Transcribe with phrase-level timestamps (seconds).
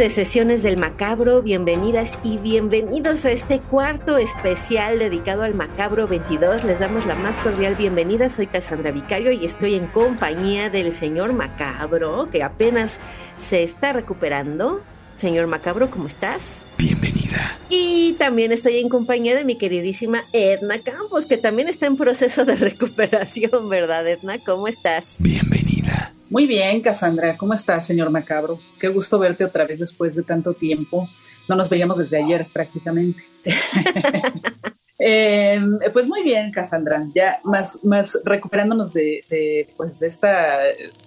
[0.00, 6.64] De sesiones del macabro, bienvenidas y bienvenidos a este cuarto especial dedicado al macabro 22.
[6.64, 8.30] Les damos la más cordial bienvenida.
[8.30, 12.98] Soy Cassandra Vicario y estoy en compañía del señor macabro que apenas
[13.36, 14.80] se está recuperando.
[15.12, 16.64] Señor Macabro, ¿cómo estás?
[16.78, 17.58] Bienvenida.
[17.68, 22.46] Y también estoy en compañía de mi queridísima Edna Campos, que también está en proceso
[22.46, 24.38] de recuperación, ¿verdad, Edna?
[24.42, 25.16] ¿Cómo estás?
[26.30, 27.36] Muy bien, Cassandra.
[27.36, 28.60] ¿Cómo estás, señor Macabro?
[28.78, 31.08] Qué gusto verte otra vez después de tanto tiempo.
[31.48, 33.22] No nos veíamos desde ayer prácticamente.
[35.02, 37.06] Em, pues muy bien, Cassandra.
[37.14, 40.58] Ya más, más recuperándonos de, pues de esta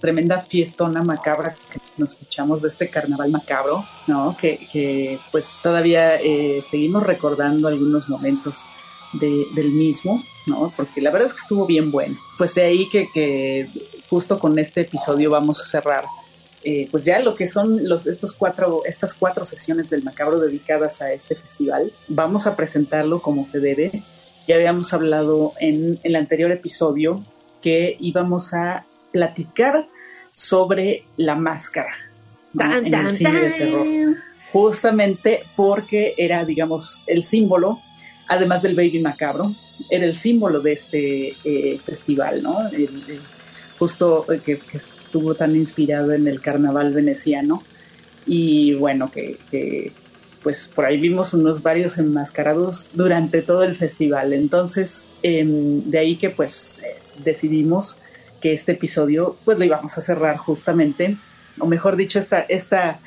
[0.02, 4.36] tremenda fiestona macabra que nos echamos de este carnaval macabro, ¿no?
[4.36, 8.66] Que, pues todavía eh, seguimos recordando algunos momentos
[9.14, 10.74] del mismo, ¿no?
[10.76, 12.18] Porque la verdad es que estuvo bien bueno.
[12.40, 13.70] Pues de ahí que,
[14.14, 16.06] justo con este episodio vamos a cerrar,
[16.64, 21.02] eh, pues ya lo que son los, estos cuatro, estas cuatro sesiones del Macabro dedicadas
[21.02, 21.92] a este festival.
[22.08, 24.04] Vamos a presentarlo como se debe.
[24.48, 27.26] Ya habíamos hablado en, el anterior episodio
[27.60, 29.88] que íbamos a platicar
[30.32, 31.90] sobre la máscara
[32.86, 33.88] en el cine de terror.
[34.52, 37.80] Justamente porque era, digamos, el símbolo
[38.28, 39.54] además del Baby Macabro,
[39.90, 42.70] era el símbolo de este eh, festival, ¿no?
[43.84, 47.64] Justo eh, que, estuvo tan inspirado en el carnaval veneciano.
[48.26, 49.92] Y bueno, que,
[50.42, 54.32] pues por ahí vimos unos varios enmascarados durante todo el festival.
[54.32, 56.96] Entonces, em, de ahí que pues eh,
[57.26, 58.00] decidimos
[58.42, 61.18] que este episodio pues lo íbamos a cerrar justamente,
[61.60, 63.00] o mejor dicho, esta, esta,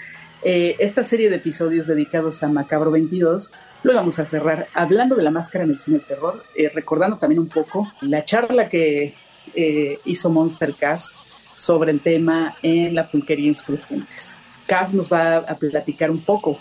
[0.43, 3.51] esta serie de episodios dedicados a Macabro 22
[3.83, 7.19] lo vamos a cerrar hablando de la máscara en el cine de terror, eh, recordando
[7.19, 9.15] también un poco la charla que
[9.57, 11.17] eh, hizo Monster Cass
[11.55, 14.37] sobre el tema en la pulquería Insurgentes.
[14.67, 16.59] Cass nos va a platicar un poco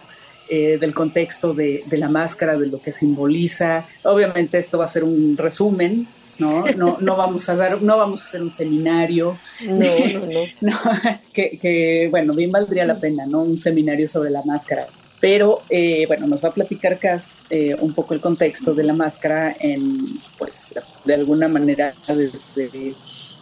[0.47, 3.85] eh, del contexto de, la máscara, de lo que simboliza.
[4.03, 6.07] Obviamente esto va a ser un resumen,
[6.37, 6.65] ¿no?
[6.77, 9.37] No, no vamos a dar, no vamos a hacer un seminario.
[9.61, 10.79] No, no, no.
[11.33, 13.41] que, que, bueno, bien valdría la pena, ¿no?
[13.41, 14.87] Un seminario sobre la máscara.
[15.19, 18.93] Pero eh, bueno, nos va a platicar Cas eh, un poco el contexto de la
[18.93, 20.73] máscara en, pues,
[21.05, 22.93] de alguna manera, desde,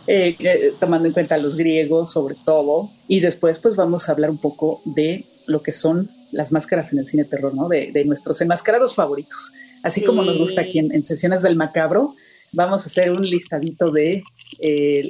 [0.07, 2.89] eh, tomando en cuenta a los griegos sobre todo.
[3.07, 6.99] Y después, pues vamos a hablar un poco de lo que son las máscaras en
[6.99, 7.67] el cine terror, ¿no?
[7.67, 9.51] De, nuestros enmascarados favoritos.
[9.81, 12.15] Así como nos gusta aquí en, sesiones del macabro,
[12.53, 14.23] vamos a hacer un listadito de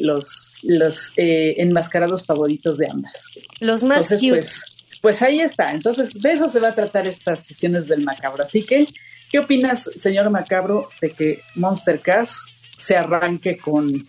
[0.01, 3.27] los, los enmascarados favoritos de ambas.
[3.59, 4.72] Los más Entonces, pues
[5.21, 5.71] ahí está.
[5.71, 8.43] Entonces, de eso se va a tratar estas sesiones del macabro.
[8.43, 8.87] Así que,
[9.29, 12.47] ¿qué opinas, señor macabro, de que Monster Cast
[12.77, 14.07] se arranque con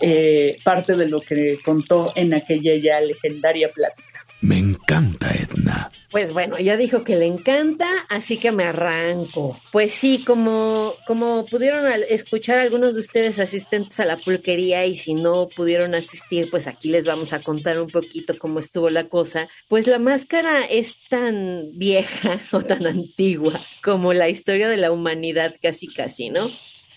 [0.00, 4.09] eh, parte de lo que contó en aquella ya legendaria plática?
[4.42, 5.92] Me encanta, Edna.
[6.10, 9.60] Pues bueno, ya dijo que le encanta, así que me arranco.
[9.70, 15.14] Pues sí, como, como pudieron escuchar algunos de ustedes asistentes a la pulquería y si
[15.14, 19.46] no pudieron asistir, pues aquí les vamos a contar un poquito cómo estuvo la cosa.
[19.68, 25.54] Pues la máscara es tan vieja o tan antigua como la historia de la humanidad
[25.60, 26.50] casi casi, ¿no?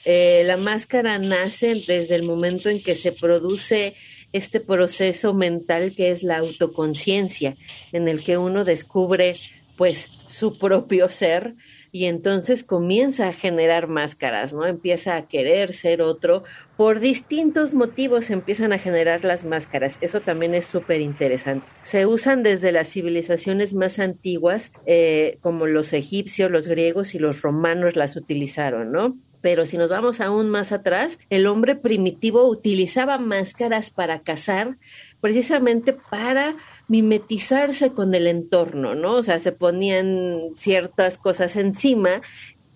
[0.05, 3.95] Eh, la máscara nace desde el momento en que se produce
[4.33, 7.55] este proceso mental que es la autoconciencia,
[7.91, 9.39] en el que uno descubre
[9.77, 11.55] pues su propio ser
[11.91, 14.65] y entonces comienza a generar máscaras, ¿no?
[14.65, 16.43] Empieza a querer ser otro.
[16.77, 19.97] Por distintos motivos empiezan a generar las máscaras.
[20.01, 21.71] Eso también es súper interesante.
[21.83, 27.41] Se usan desde las civilizaciones más antiguas, eh, como los egipcios, los griegos y los
[27.41, 29.17] romanos las utilizaron, ¿no?
[29.43, 34.77] Pero si nos vamos aún más atrás, el hombre primitivo utilizaba máscaras para cazar,
[35.19, 36.55] precisamente para
[36.87, 39.15] mimetizarse con el entorno, ¿no?
[39.15, 42.21] O sea, se ponían ciertas cosas encima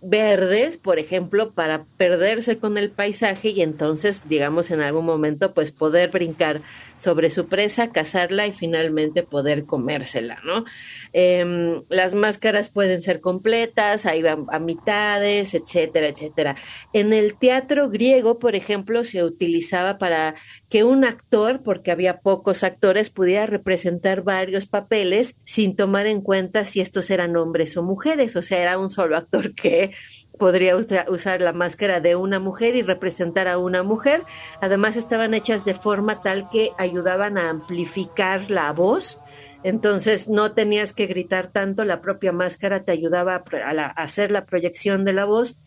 [0.09, 5.71] verdes, por ejemplo, para perderse con el paisaje y entonces, digamos, en algún momento, pues
[5.71, 6.61] poder brincar
[6.95, 10.63] sobre su presa, cazarla y finalmente poder comérsela, ¿no?
[11.11, 16.55] Em, las máscaras pueden ser completas, ahí van a mitades, etcétera, etcétera.
[16.93, 20.35] En el teatro griego, por ejemplo, se utilizaba para
[20.69, 26.63] que un actor, porque había pocos actores, pudiera representar varios papeles sin tomar en cuenta
[26.63, 29.96] si estos eran hombres o mujeres, o sea, era un solo actor que
[30.37, 34.23] podría usar la máscara de una mujer y representar a una mujer.
[34.61, 39.19] Además estaban hechas de forma tal que ayudaban a amplificar la voz.
[39.63, 45.03] Entonces no tenías que gritar tanto, la propia máscara te ayudaba a, hacer la proyección
[45.03, 45.59] de la voz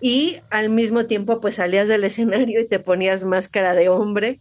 [0.00, 4.40] y al mismo tiempo pues salías del escenario y te ponías máscara de hombre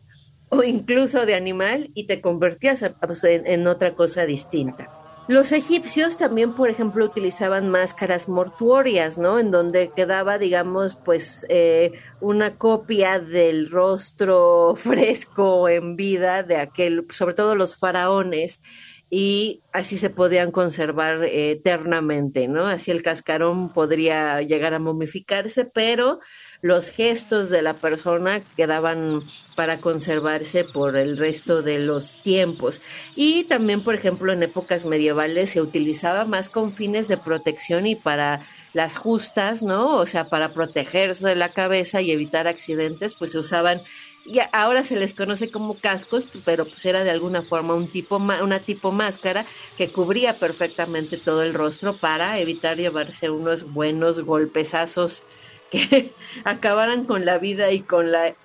[0.49, 4.96] o incluso de animal y te convertías pues, en otra cosa distinta.
[5.27, 9.39] Los egipcios también, por ejemplo, utilizaban máscaras mortuorias, ¿no?
[9.39, 11.91] En donde quedaba, digamos, pues eh,
[12.21, 18.61] una copia del rostro fresco en vida de aquel, sobre todo los faraones
[19.09, 22.65] y así se podían conservar eh, eternamente, ¿no?
[22.65, 26.19] Así el cascarón podría llegar a momificarse, pero
[26.61, 29.23] los gestos de la persona quedaban
[29.55, 32.81] para conservarse por el resto de los tiempos.
[33.15, 37.95] Y también, por ejemplo, en épocas medievales se utilizaba más con fines de protección y
[37.95, 38.41] para
[38.73, 39.95] las justas, ¿no?
[39.97, 43.81] O sea, para protegerse de la cabeza y evitar accidentes, pues se usaban
[44.27, 48.17] y ahora se les conoce como cascos, pero pues era de alguna forma un tipo
[48.17, 49.45] una tipo máscara
[49.77, 55.23] que cubría perfectamente todo el rostro para evitar llevarse unos buenos golpesazos
[55.71, 58.35] que acabaran con la vida y con la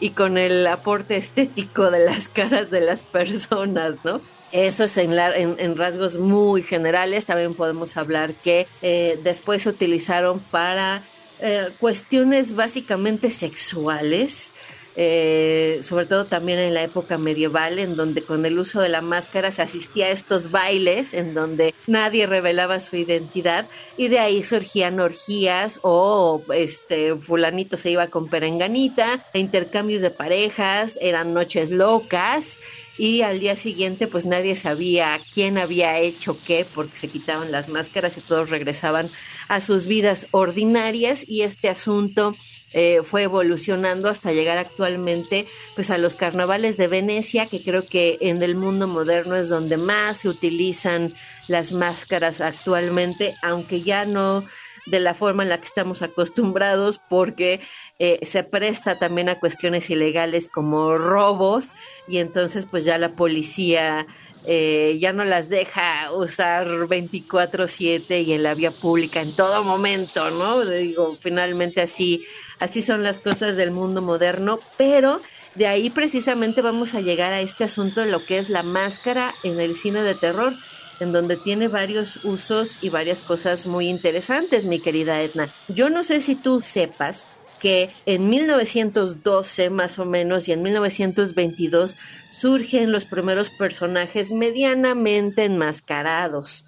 [0.00, 4.20] y con el aporte estético de las caras de las personas, ¿no?
[4.52, 7.26] Eso es en, en, rasgos muy generales.
[7.26, 11.02] También podemos hablar que eh, después se utilizaron para
[11.40, 14.52] eh, cuestiones básicamente sexuales
[14.96, 19.00] eh, sobre todo también en la época medieval, en donde con el uso de la
[19.00, 24.42] máscara se asistía a estos bailes, en donde nadie revelaba su identidad, y de ahí
[24.42, 32.58] surgían orgías o este fulanito se iba con perenganita, intercambios de parejas, eran noches locas,
[32.96, 37.68] y al día siguiente pues nadie sabía quién había hecho qué porque se quitaban las
[37.68, 39.10] máscaras y todos regresaban
[39.48, 42.34] a sus vidas ordinarias y este asunto
[42.74, 48.18] eh, fue evolucionando hasta llegar actualmente pues a los carnavales de Venecia, que creo que
[48.20, 51.14] en el mundo moderno es donde más se utilizan
[51.46, 54.44] las máscaras actualmente, aunque ya no
[54.86, 57.60] de la forma en la que estamos acostumbrados porque
[57.98, 61.72] eh, se presta también a cuestiones ilegales como robos
[62.08, 64.06] y entonces pues ya la policía
[64.46, 70.30] eh, ya no las deja usar 24/7 y en la vía pública en todo momento,
[70.30, 70.64] ¿no?
[70.64, 72.22] Digo, finalmente así,
[72.60, 75.22] así son las cosas del mundo moderno, pero
[75.54, 79.34] de ahí precisamente vamos a llegar a este asunto de lo que es la máscara
[79.42, 80.54] en el cine de terror
[81.00, 85.52] en donde tiene varios usos y varias cosas muy interesantes, mi querida Edna.
[85.68, 87.24] Yo no sé si tú sepas,
[87.64, 91.96] que en 1912 más o menos y en 1922
[92.30, 96.66] surgen los primeros personajes medianamente enmascarados.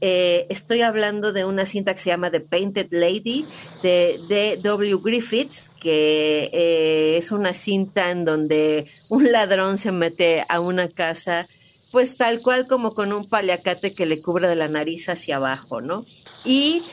[0.00, 3.44] Eh, estoy hablando de una cinta que se llama The Painted Lady
[3.82, 5.00] de W.
[5.02, 11.48] Griffiths, que eh, es una cinta en donde un ladrón se mete a una casa,
[11.90, 15.80] pues tal cual como con un paliacate que le cubre de la nariz hacia abajo,
[15.80, 16.06] ¿no?
[16.44, 16.84] Y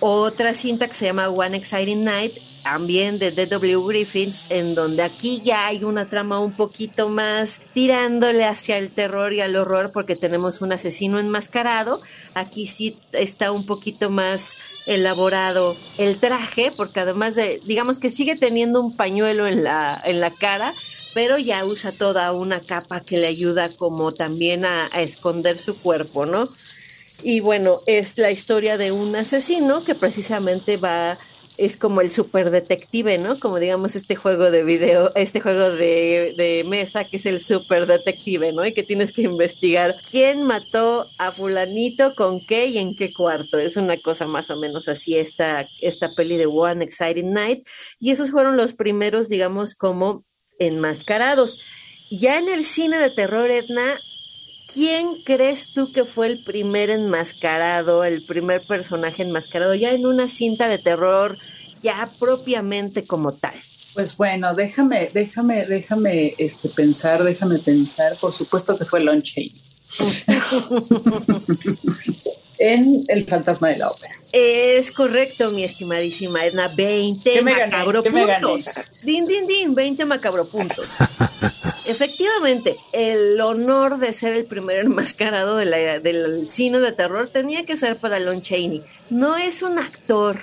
[0.00, 3.86] otra cinta que se llama One Exciting Night, también de D.W.
[3.86, 9.32] Griffiths, en donde aquí ya hay una trama un poquito más tirándole hacia el terror
[9.32, 12.00] y al horror porque tenemos un asesino enmascarado.
[12.34, 14.54] Aquí sí está un poquito más
[14.86, 20.20] elaborado el traje, porque además de, digamos que sigue teniendo un pañuelo en la, en
[20.20, 20.74] la cara,
[21.14, 25.76] pero ya usa toda una capa que le ayuda como también a, a esconder su
[25.76, 26.48] cuerpo, ¿no?
[27.22, 31.18] Y bueno, es la historia de un asesino que precisamente va,
[31.58, 33.38] es como el super detective, ¿no?
[33.38, 37.86] Como digamos este juego de video, este juego de, de mesa que es el super
[37.86, 38.64] detective, ¿no?
[38.64, 43.58] Y que tienes que investigar quién mató a fulanito, con qué y en qué cuarto.
[43.58, 47.66] Es una cosa más o menos así esta, esta peli de One Exciting Night.
[47.98, 50.24] Y esos fueron los primeros, digamos, como
[50.58, 51.58] enmascarados.
[52.10, 53.98] Ya en el cine de terror, Edna,
[54.72, 60.28] ¿Quién crees tú que fue el primer enmascarado, el primer personaje enmascarado, ya en una
[60.28, 61.36] cinta de terror
[61.82, 63.54] ya propiamente como tal.
[63.94, 68.16] Pues bueno, déjame, déjame, déjame este, pensar, déjame pensar.
[68.20, 69.52] Por supuesto que fue Lon Chaney.
[72.58, 74.14] en El fantasma de la ópera.
[74.32, 76.68] Es correcto, mi estimadísima Edna.
[76.68, 78.70] 20 macabro puntos.
[79.02, 80.86] Din, din, din, 20 macabro puntos.
[81.84, 87.66] Efectivamente, el honor de ser el primer enmascarado de la, del cine de terror tenía
[87.66, 88.82] que ser para Lon Chaney.
[89.10, 90.38] No es un actor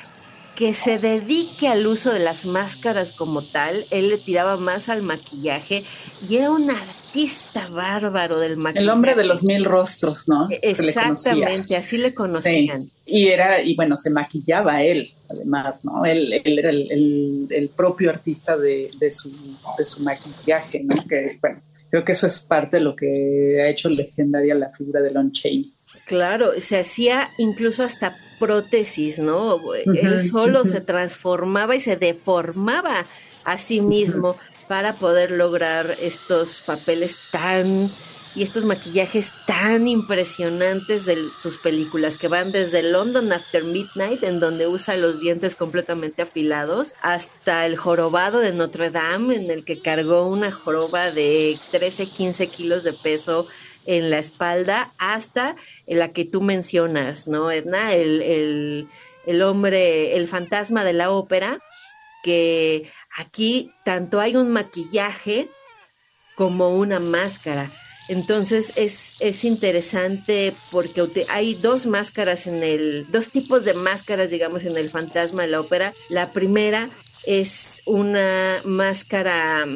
[0.60, 3.86] que se dedique al uso de las máscaras como tal.
[3.92, 5.86] Él le tiraba más al maquillaje
[6.28, 8.84] y era un artista bárbaro del maquillaje.
[8.84, 10.50] El hombre de los mil rostros, ¿no?
[10.62, 12.84] Exactamente, así le conocían.
[13.06, 16.04] Y era, y bueno, se maquillaba él, además, ¿no?
[16.04, 19.32] Él, él era el, el, propio artista de, de, su,
[19.78, 20.96] de su maquillaje, ¿no?
[21.08, 25.00] Que, bueno, creo que eso es parte de lo que ha hecho legendaria la figura
[25.00, 25.72] de Lon Chaney.
[26.06, 29.60] Claro, se hacía incluso hasta prótesis, ¿no?
[29.74, 33.06] Él solo se transformaba y se deformaba
[33.44, 37.92] a sí mismo para poder lograr estos papeles tan
[38.36, 44.40] y estos maquillajes tan impresionantes de sus películas que van desde London After Midnight en
[44.40, 49.82] donde usa los dientes completamente afilados hasta el jorobado de Notre Dame en el que
[49.82, 53.48] cargó una joroba de 13 15 kilos de peso
[53.86, 55.56] en la espalda hasta
[55.88, 57.94] la que tú mencionas, ¿no, Edna?
[57.94, 58.88] El,
[59.26, 61.60] el, hombre, el fantasma de la ópera,
[62.24, 65.50] que aquí tanto hay un maquillaje
[66.36, 67.72] como una máscara.
[68.08, 74.64] Entonces es, es, interesante porque hay dos máscaras en el, dos tipos de máscaras, digamos,
[74.64, 75.94] en el fantasma de la ópera.
[76.10, 76.90] La primera
[77.26, 79.68] es una máscara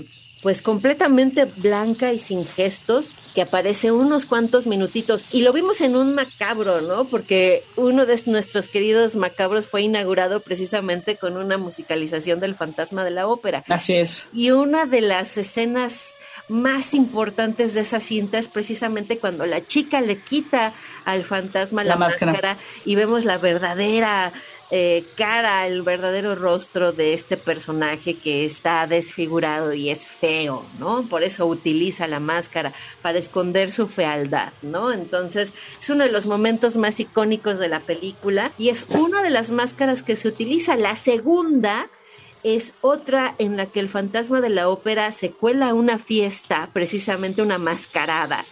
[0.44, 5.26] pues completamente blanca y sin gestos, que aparece unos cuantos minutitos.
[5.32, 7.06] Y lo vimos en un macabro, ¿no?
[7.06, 13.12] Porque uno de nuestros queridos macabros fue inaugurado precisamente con una musicalización del fantasma de
[13.12, 13.64] la ópera.
[13.70, 14.30] Así es.
[14.34, 16.18] Y una de las escenas
[16.50, 20.74] más importantes de esa cinta es precisamente cuando la chica le quita
[21.06, 22.58] al fantasma la, máscara.
[22.84, 24.34] y vemos la verdadera
[24.76, 31.08] eh, cara, el verdadero rostro de este personaje que está desfigurado y es feo, ¿no?
[31.08, 34.92] Por eso utiliza la máscara para esconder su fealdad, ¿no?
[34.92, 39.30] Entonces es uno de los momentos más icónicos de la película y es una de
[39.30, 40.76] las máscaras que se utiliza.
[40.76, 41.92] La segunda
[42.42, 46.72] es otra en la que el fantasma de la ópera se cuela a una fiesta,
[46.74, 48.44] precisamente una mascarada,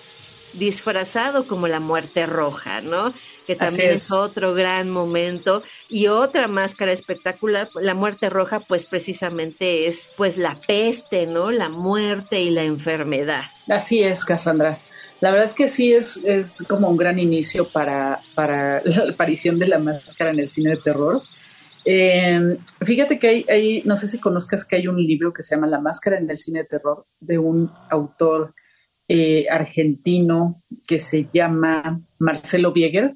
[0.54, 3.14] disfrazado como la muerte roja, ¿no?
[3.48, 4.12] Que también es.
[4.12, 10.60] otro gran momento y otra máscara espectacular, la muerte roja pues precisamente es pues la
[10.68, 11.52] peste, ¿no?
[11.52, 13.44] La muerte y la enfermedad.
[13.68, 14.80] Así es, Cassandra.
[15.20, 19.58] La verdad es que sí es, es como un gran inicio para, para la aparición
[19.60, 21.22] de la máscara en el cine de terror
[21.84, 25.68] eh, fíjate que hay, no sé si conozcas que hay un libro que se llama
[25.68, 28.54] La Máscara en el cine de terror de un autor
[29.14, 30.56] eh, argentino
[30.88, 33.12] que se llama Marcelo Bieger,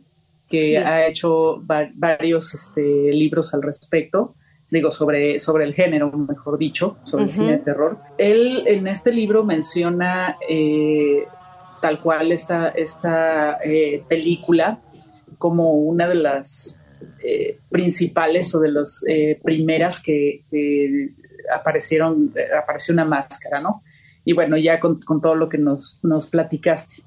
[0.49, 1.63] que ha hecho
[1.95, 2.81] varios este,
[3.13, 4.33] libros al respecto,
[4.69, 7.97] digo, sobre, sobre el género, mejor dicho, sobre el cine de terror.
[8.17, 11.23] Él en este libro menciona eh,
[11.81, 14.81] tal cual esta, esta eh, película
[15.37, 16.81] como una de las
[17.23, 19.01] eh, principales o de las
[19.43, 20.41] primeras que,
[21.53, 23.79] aparecieron, eh, apareció una máscara, ¿no?
[24.25, 27.03] Y bueno, ya con, todo lo que nos, nos, platicaste.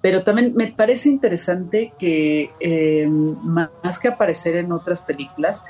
[0.00, 2.48] Pero también me parece interesante que
[3.42, 5.62] más que aparecer en otras películas,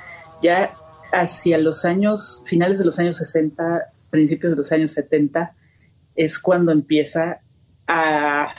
[0.42, 0.70] ya
[1.12, 5.54] hacia los años, finales de los años 60, principios de los años 70,
[6.16, 7.38] es cuando empieza
[7.86, 8.54] a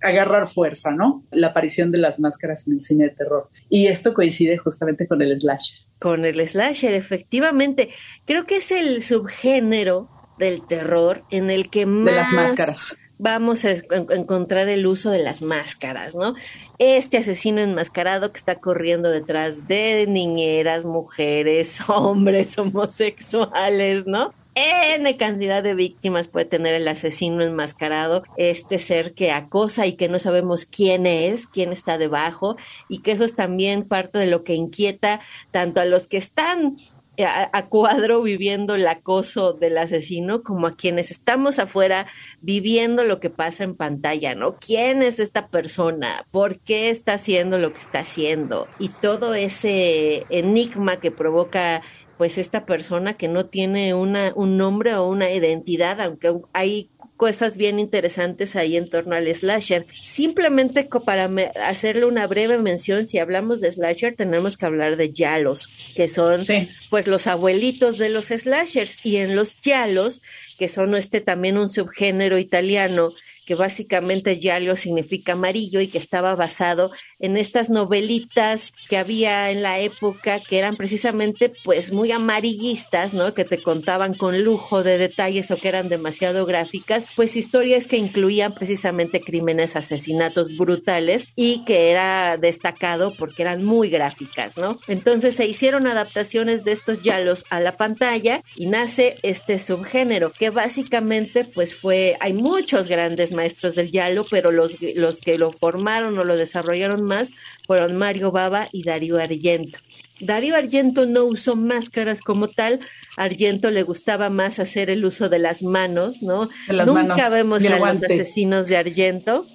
[0.00, 1.22] agarrar fuerza, ¿no?
[1.32, 3.48] La aparición de las máscaras en el cine de terror.
[3.68, 5.78] Y esto coincide justamente con el slasher.
[5.98, 7.88] Con el slasher, efectivamente.
[8.24, 10.08] Creo que es el subgénero
[10.38, 12.04] del terror en el que más...
[12.04, 12.96] De las máscaras.
[13.20, 16.34] Vamos a encontrar el uso de las máscaras, ¿no?
[16.78, 24.32] Este asesino enmascarado que está corriendo detrás de niñeras, mujeres, hombres homosexuales, ¿no?
[24.60, 30.08] N cantidad de víctimas puede tener el asesino enmascarado, este ser que acosa y que
[30.08, 32.56] no sabemos quién es, quién está debajo,
[32.88, 35.20] y que eso es también parte de lo que inquieta
[35.52, 36.76] tanto a los que están
[37.24, 42.06] a, cuadro viviendo el acoso del asesino como a quienes estamos afuera
[42.40, 44.56] viviendo lo que pasa en pantalla, ¿no?
[44.56, 46.26] ¿Quién es esta persona?
[46.30, 48.68] ¿Por qué está haciendo lo que está haciendo?
[48.78, 51.82] Y todo ese enigma que provoca
[52.16, 57.56] pues esta persona que no tiene una, un nombre o una identidad, aunque hay cosas
[57.56, 59.86] bien interesantes ahí en torno al slasher.
[60.00, 61.28] Simplemente para
[61.66, 66.44] hacerle una breve mención, si hablamos de slasher, tenemos que hablar de yalos, que son
[66.88, 68.98] pues los abuelitos de los slashers.
[69.02, 70.22] Y en los yalos,
[70.58, 73.12] que son este también un subgénero italiano,
[73.48, 79.62] que básicamente Yalio significa amarillo y que estaba basado en estas novelitas que había en
[79.62, 83.32] la época que eran precisamente pues muy amarillistas, ¿no?
[83.32, 87.96] Que te contaban con lujo de detalles o que eran demasiado gráficas, pues historias que
[87.96, 94.76] incluían precisamente crímenes, asesinatos brutales y que era destacado porque eran muy gráficas, ¿no?
[94.88, 100.50] Entonces se hicieron adaptaciones de estos yalos a la pantalla y nace este subgénero que
[100.50, 106.18] básicamente pues fue, hay muchos grandes maestros del Yalo, pero los, los que lo formaron
[106.18, 107.30] o lo desarrollaron más
[107.66, 109.78] fueron Mario Baba y Darío Argento.
[110.20, 112.80] Darío Argento no usó máscaras como tal,
[113.16, 116.48] Argento le gustaba más hacer el uso de las manos, ¿no?
[116.68, 119.46] Nunca vemos a los asesinos de Argento.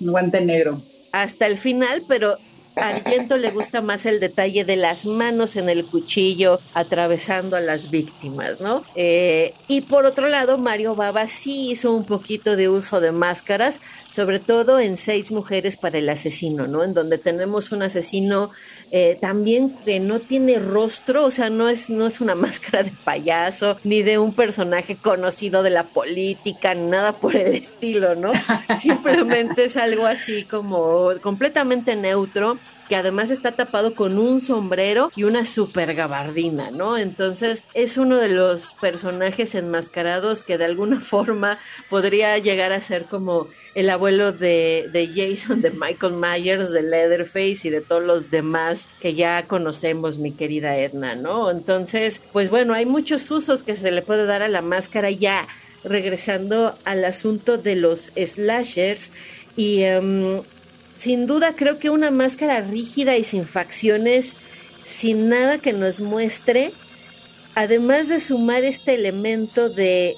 [0.00, 0.82] guante negro.
[1.12, 2.38] Hasta el final, pero
[2.76, 7.90] Argento le gusta más el detalle de las manos en el cuchillo atravesando a las
[7.90, 8.84] víctimas, ¿no?
[8.94, 13.80] Eh, y por otro lado, Mario Baba sí hizo un poquito de uso de máscaras,
[14.08, 16.84] sobre todo en Seis Mujeres para el Asesino, ¿no?
[16.84, 18.50] En donde tenemos un asesino
[18.92, 22.92] eh, también que no tiene rostro, o sea, no es, no es una máscara de
[23.04, 28.32] payaso, ni de un personaje conocido de la política, ni nada por el estilo, ¿no?
[28.78, 32.59] Simplemente es algo así como completamente neutro
[32.90, 36.98] que además está tapado con un sombrero y una super gabardina, ¿no?
[36.98, 43.04] Entonces es uno de los personajes enmascarados que de alguna forma podría llegar a ser
[43.04, 48.28] como el abuelo de, de Jason, de Michael Myers, de Leatherface y de todos los
[48.28, 51.48] demás que ya conocemos, mi querida Edna, ¿no?
[51.48, 55.46] Entonces, pues bueno, hay muchos usos que se le puede dar a la máscara ya
[55.84, 59.12] regresando al asunto de los slashers
[59.56, 60.42] y em,
[61.00, 64.36] sin duda creo que una máscara rígida y sin facciones,
[64.82, 66.74] sin nada que nos muestre,
[67.54, 70.16] además de sumar este elemento de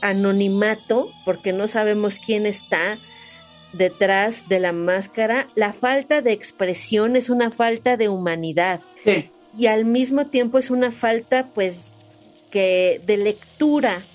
[0.00, 2.98] anonimato, porque no sabemos quién está
[3.74, 8.80] detrás de la máscara, la falta de expresión es una falta de humanidad.
[9.58, 11.88] Y al mismo tiempo es una falta, pues,
[12.50, 14.06] que de lectura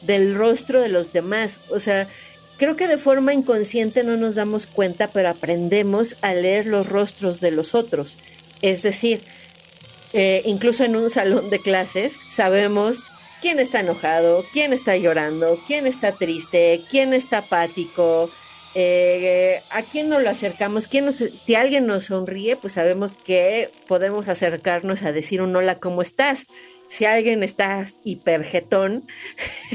[0.00, 1.60] del rostro de los demás.
[1.68, 2.08] O sea,
[2.56, 7.40] Creo que de forma inconsciente no nos damos cuenta, pero aprendemos a leer los rostros
[7.40, 8.18] de los otros.
[8.62, 9.24] Es decir,
[10.12, 13.02] eh, incluso en un salón de clases sabemos
[13.42, 18.30] quién está enojado, quién está llorando, quién está triste, quién está apático,
[18.76, 24.28] eh, a quién nos lo acercamos, quién si alguien nos sonríe, pues sabemos que podemos
[24.28, 26.46] acercarnos a decir un hola, ¿cómo estás?
[26.88, 29.06] Si alguien está hipergetón,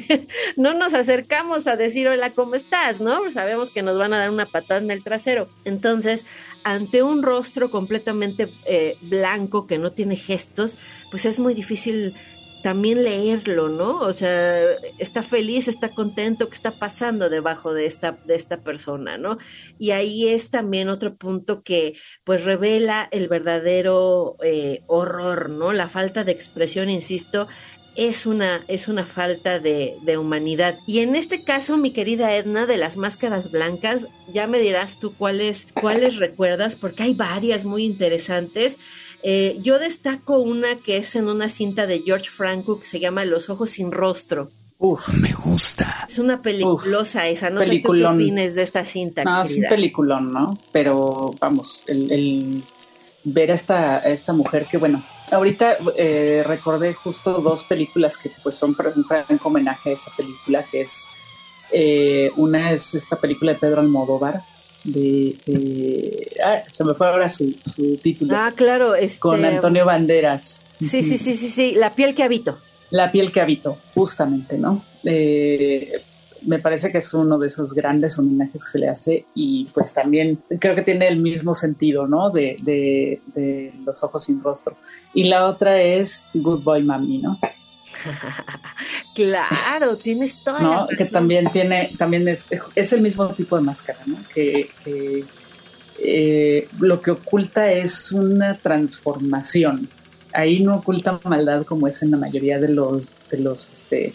[0.57, 3.01] no nos acercamos a decir hola, ¿cómo estás?
[3.01, 3.29] ¿No?
[3.31, 5.49] Sabemos que nos van a dar una patada en el trasero.
[5.65, 6.25] Entonces,
[6.63, 10.77] ante un rostro completamente eh, blanco que no tiene gestos,
[11.11, 12.15] pues es muy difícil
[12.61, 13.99] también leerlo, ¿no?
[13.99, 14.59] O sea,
[14.97, 19.37] está feliz, está contento, ¿qué está pasando debajo de esta, de esta persona, ¿no?
[19.77, 25.73] Y ahí es también otro punto que pues revela el verdadero eh, horror, ¿no?
[25.73, 27.47] La falta de expresión, insisto,
[27.95, 30.77] es una, es una falta de, de, humanidad.
[30.87, 35.13] Y en este caso, mi querida Edna, de las máscaras blancas, ya me dirás tú
[35.13, 38.77] cuáles, cuáles recuerdas, porque hay varias muy interesantes.
[39.23, 43.25] Eh, yo destaco una que es en una cinta de George Franco que se llama
[43.25, 44.49] Los ojos sin rostro.
[44.77, 46.07] Uf, me gusta.
[46.09, 49.25] Es una peliculosa esa, no sé qué opines de esta cinta.
[49.25, 50.57] No, es un peliculón, ¿no?
[50.71, 52.63] Pero vamos, el,
[53.25, 55.03] ver a esta, esta mujer que, bueno,
[55.33, 60.63] ahorita eh, recordé justo dos películas que pues son un franco homenaje a esa película,
[60.63, 61.05] que es,
[61.73, 64.41] eh, una es esta película de Pedro Almodóvar,
[64.83, 67.53] de, ah, se me fue ahora su,
[68.01, 68.33] título.
[68.35, 70.61] Ah, claro, este, con Antonio Banderas.
[70.79, 72.59] Sí, sí, sí, sí, sí, La piel que habito.
[72.89, 74.83] La piel que habito, justamente, ¿no?
[75.03, 75.91] Eh,
[76.45, 79.93] me parece que es uno de esos grandes homenajes que se le hace y pues
[79.93, 82.29] también creo que tiene el mismo sentido, ¿no?
[82.29, 84.77] De, de, de los ojos sin rostro.
[85.13, 87.37] Y la otra es Good Boy Mami, ¿no?
[89.15, 90.87] claro, tienes toda ¿no?
[90.87, 94.17] Que también tiene, también es, es el mismo tipo de máscara, ¿no?
[94.33, 94.71] Que,
[96.01, 99.89] eh, lo que oculta es una transformación.
[100.33, 104.13] Ahí no oculta maldad como es en la mayoría de los, de los, este,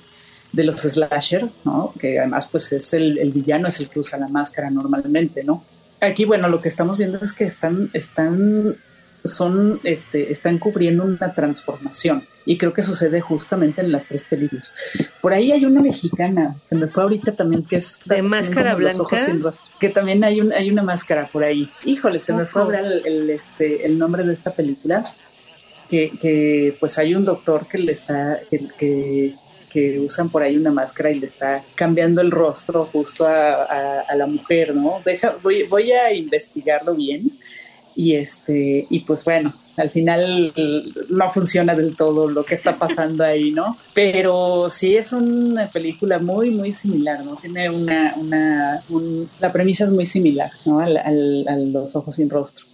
[0.53, 1.93] de los slasher, ¿no?
[1.99, 5.65] Que además, pues es el, el villano es el que usa la máscara normalmente, ¿no?
[6.01, 8.77] Aquí, bueno, lo que estamos viendo es que están, están
[9.25, 12.25] son, este, están cubriendo una transformación.
[12.47, 14.75] Y creo que sucede justamente en las tres películas.
[15.23, 18.01] Por ahí hay una mexicana, se me fue ahorita también, que es...
[18.05, 19.17] ¿De máscara blanca?
[19.81, 21.71] que también hay, un, hay una máscara por ahí.
[21.87, 25.05] Híjole, se me fue ahora el, este, el nombre de esta película.
[25.89, 29.35] Que, que, pues hay un doctor que le está, que,
[29.71, 34.27] que usan por ahí una máscara y le está cambiando el rostro justo a, la
[34.27, 35.01] mujer, ¿no?
[35.05, 37.33] Deja, voy, voy a investigarlo bien
[37.95, 40.53] y este y pues bueno al final
[41.09, 46.19] no funciona del todo lo que está pasando ahí no pero sí es una película
[46.19, 48.83] muy muy similar no tiene una una
[49.41, 52.67] la premisa es muy similar no al, a los ojos sin rostro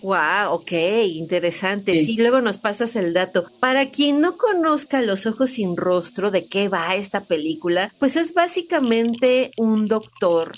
[0.00, 0.72] Wow, ok,
[1.06, 2.04] interesante.
[2.04, 2.16] Sí.
[2.16, 3.46] luego nos pasas el dato.
[3.58, 8.32] Para quien no conozca Los ojos sin rostro, de qué va esta película, pues es
[8.32, 10.52] básicamente un doctor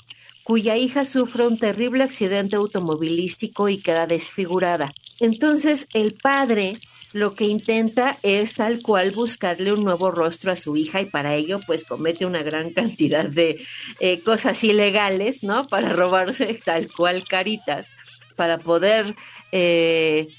[0.50, 4.92] cuya hija sufre un terrible accidente automovilístico y queda desfigurada.
[5.20, 6.80] Entonces el padre
[7.12, 11.36] lo que intenta es tal cual buscarle un nuevo rostro a su hija y para
[11.36, 13.64] ello pues comete una gran cantidad de
[14.00, 15.68] eh, cosas ilegales, ¿no?
[15.68, 17.88] Para robarse tal cual caritas
[18.34, 19.14] para poder
[19.52, 20.30] eh,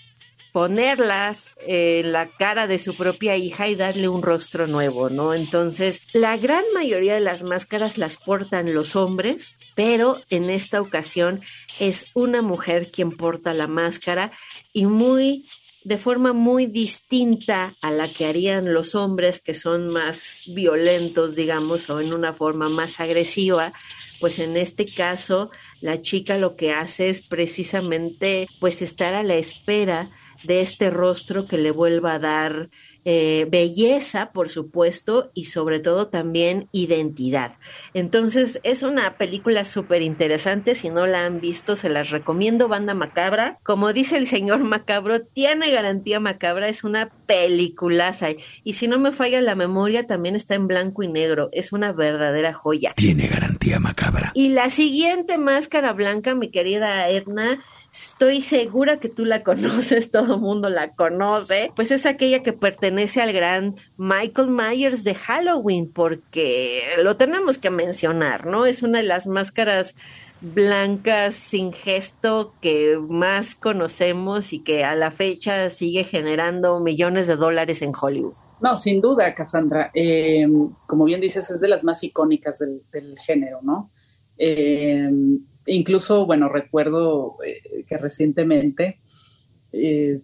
[0.52, 5.34] ponerlas en la cara de su propia hija y darle un rostro nuevo, ¿no?
[5.34, 11.42] Entonces, la gran mayoría de las máscaras las portan los hombres, pero en esta ocasión
[11.80, 14.32] es una mujer quien porta la máscara
[14.74, 15.46] y muy
[15.84, 21.90] de forma muy distinta a la que harían los hombres que son más violentos, digamos,
[21.90, 23.74] o en una forma más agresiva,
[24.20, 29.36] pues en este caso la chica lo que hace es precisamente pues estar a la
[29.36, 30.12] espera
[30.44, 32.70] de este rostro que le vuelva a dar
[33.04, 37.54] eh, belleza, por supuesto, y sobre todo también identidad.
[37.96, 40.76] Entonces, es una película súper interesante.
[40.76, 42.68] Si no la han visto, se las recomiendo.
[42.68, 43.58] Banda Macabra.
[43.64, 46.70] Como dice el señor Macabro, tiene garantía macabra.
[46.70, 48.28] Es una peliculaza.
[48.64, 51.50] Y si no me falla la memoria, también está en blanco y negro.
[51.54, 52.94] Es una verdadera joya.
[52.96, 54.32] Tiene garantía macabra.
[54.36, 57.58] Y la siguiente máscara blanca, mi querida Edna,
[57.92, 61.72] estoy segura que tú la conoces, todo el mundo la conoce.
[61.76, 67.58] Pues es aquella que pertenece pertenece al gran Michael Myers de Halloween, porque lo tenemos
[67.58, 68.66] que mencionar, ¿no?
[68.66, 69.96] Es una de las máscaras
[70.42, 77.38] blancas sin gesto que más conocemos y que a la fecha sigue generando millones de
[77.38, 78.36] dólares en Hollywood.
[78.60, 79.90] No, sin duda, Cassandra.
[79.94, 80.46] Eh,
[80.86, 82.82] como bien dices, es de las más icónicas del,
[83.26, 83.86] género, ¿no?
[84.38, 85.08] Eh,
[85.66, 88.98] incluso, bueno, recuerdo eh, que recientemente,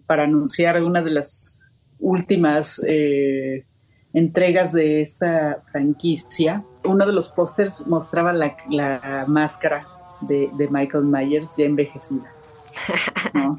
[0.06, 1.57] para anunciar una de las
[2.00, 3.64] últimas eh,
[4.12, 9.86] entregas de esta franquicia, uno de los pósters mostraba la, máscara
[10.22, 12.32] de, Michael Myers ya envejecida.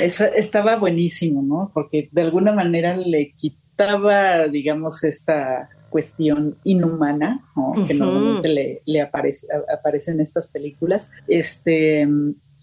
[0.00, 1.70] estaba buenísimo, ¿no?
[1.74, 7.38] Porque de alguna manera le quitaba, digamos, esta cuestión inhumana,
[7.86, 9.46] que normalmente le, aparece,
[9.78, 11.10] aparece en estas películas.
[11.28, 12.06] Este,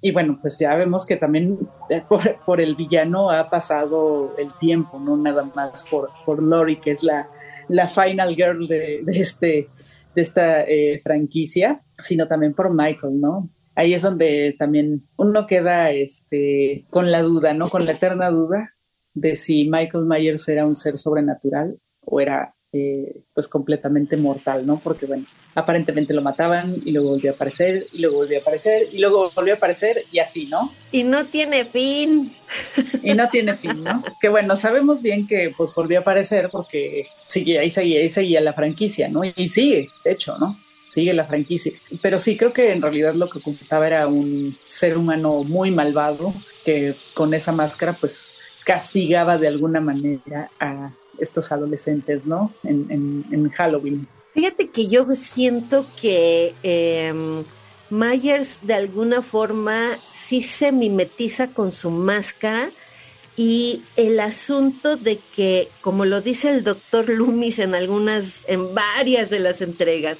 [0.01, 1.57] y bueno, pues ya vemos que también
[1.89, 2.01] eh,
[2.45, 7.03] por, el villano ha pasado el tiempo, no nada más por, por Lori, que es
[7.03, 7.25] la,
[7.67, 9.67] la final girl de, este,
[10.15, 13.49] de esta eh, franquicia, sino también por Michael, ¿no?
[13.75, 17.69] Ahí es donde también uno queda este, con la duda, ¿no?
[17.69, 18.67] Con la eterna duda
[19.13, 24.79] de si Michael Myers era un ser sobrenatural o era eh, pues completamente mortal, ¿no?
[24.79, 28.87] Porque bueno, aparentemente lo mataban y luego volvió a aparecer y luego volvió a aparecer
[28.91, 30.69] y luego volvió a aparecer y así, ¿no?
[30.91, 32.35] Y no tiene fin.
[33.03, 34.03] Y no tiene fin, ¿no?
[34.19, 38.41] que bueno, sabemos bien que pues volvió a aparecer porque sigue, ahí seguía, ahí seguía
[38.41, 39.21] la franquicia, ¿no?
[39.23, 40.57] Y sigue, de hecho, ¿no?
[40.89, 41.71] sigue la franquicia.
[42.01, 46.33] Pero sí creo que en realidad lo que ocultaba era un ser humano muy malvado
[46.65, 48.33] que con esa máscara pues
[48.65, 52.51] castigaba de alguna manera a estos adolescentes, ¿no?
[52.63, 54.07] En, Halloween.
[54.33, 57.43] Fíjate que yo siento que em,
[57.89, 62.71] Myers de alguna forma sí se mimetiza con su máscara
[63.35, 69.29] y el asunto de que, como lo dice el doctor Loomis en algunas, en varias
[69.29, 70.19] de las entregas,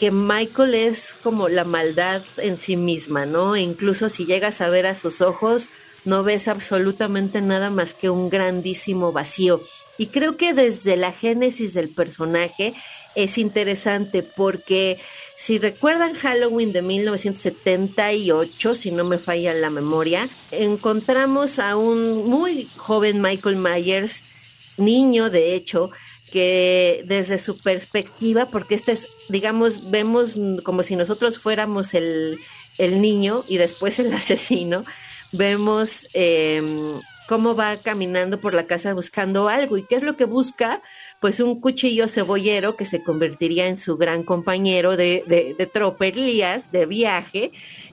[0.00, 3.54] que Michael es como la maldad en sí misma, ¿no?
[3.54, 5.68] E incluso si llegas a ver a sus ojos,
[6.04, 9.62] no ves absolutamente nada más que un grandísimo vacío.
[9.98, 12.74] Y creo que desde la génesis del personaje
[13.14, 14.98] es interesante porque
[15.36, 22.68] si recuerdan Halloween de 1978, si no me falla la memoria, encontramos a un muy
[22.76, 24.22] joven Michael Myers,
[24.76, 25.90] niño de hecho,
[26.30, 32.38] que desde su perspectiva, porque este es, digamos, vemos como si nosotros fuéramos el,
[32.78, 34.84] el niño y después el asesino,
[35.32, 39.76] vemos em, cómo va caminando por la casa buscando algo.
[39.78, 40.82] ¿Y qué es lo que busca?
[41.20, 46.72] Pues un cuchillo cebollero que se convertiría en su gran compañero de, de, de tropelías,
[46.72, 47.52] de viaje,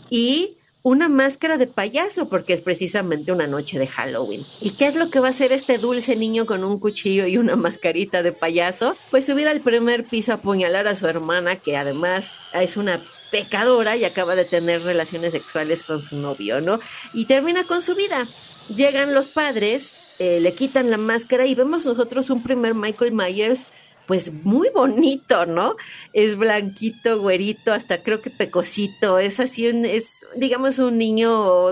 [0.09, 4.45] y una máscara de payaso, porque es precisamente una noche de Halloween.
[4.61, 7.37] ¿Y qué es lo que va a hacer este dulce niño con un cuchillo y
[7.37, 8.95] una mascarita de payaso?
[9.11, 13.97] Pues subir al primer piso a apuñalar a su hermana, que además es una pecadora
[13.97, 16.79] y acaba de tener relaciones sexuales con su novio, ¿no?
[17.13, 18.27] Y termina con su vida
[18.73, 23.67] llegan los padres, eh, le quitan la máscara y vemos nosotros un primer Michael Myers
[24.05, 25.75] pues muy bonito, ¿no?
[26.13, 31.71] Es blanquito, güerito, hasta creo que pecosito, es así, un, es digamos un niño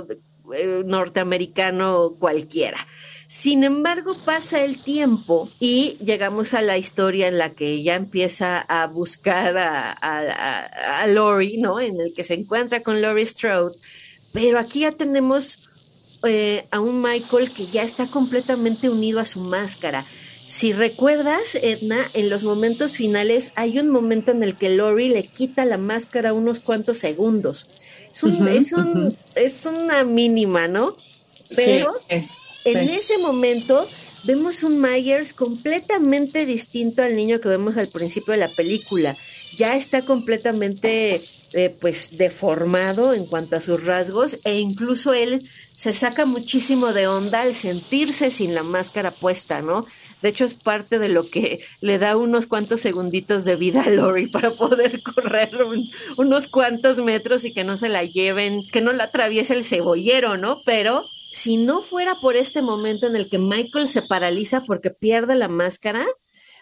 [0.54, 2.86] eh, norteamericano cualquiera.
[3.38, 8.62] Sin embargo, pasa el tiempo y llegamos a la historia en la que ya empieza
[8.62, 11.82] a buscar a, a, a Lori, ¿no?
[11.82, 13.76] En el que se encuentra con Lori Strode,
[14.32, 15.60] pero aquí ya tenemos
[16.24, 20.06] eh, a un Michael que ya está completamente unido a su máscara.
[20.46, 25.28] Si recuerdas, Edna, en los momentos finales hay un momento en el que Lori le
[25.28, 27.70] quita la máscara unos cuantos segundos.
[28.14, 28.24] Es,
[28.72, 30.96] un, es, una mínima, ¿no?
[31.54, 31.96] Pero
[32.66, 33.88] en ese momento
[34.26, 39.16] vemos un Myers completamente distinto al niño que vemos al principio de la película.
[39.58, 41.22] Ya está completamente
[41.54, 47.08] eh, pues deformado en cuanto a sus rasgos e incluso él se saca muchísimo de
[47.08, 49.86] onda al sentirse sin la máscara puesta, ¿no?
[50.22, 53.90] De hecho es parte de lo que le da unos cuantos segunditos de vida a
[53.90, 55.52] Lori para poder correr
[56.18, 60.36] unos cuantos metros y que no se la lleven, que no la atraviese el cebollero,
[60.38, 60.62] ¿no?
[60.66, 65.36] Pero si no fuera por este momento en el que Michael se paraliza porque pierde
[65.36, 66.06] la máscara,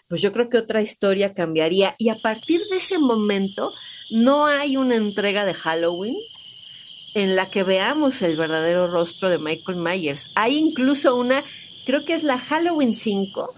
[0.08, 1.94] pues yo creo que otra historia cambiaría.
[1.96, 3.72] Y a partir de ese momento,
[4.10, 6.16] no hay una entrega de Halloween
[7.14, 10.28] en la que veamos el verdadero rostro de Michael Myers.
[10.34, 11.44] Hay incluso una,
[11.86, 13.54] creo que es la Halloween 5,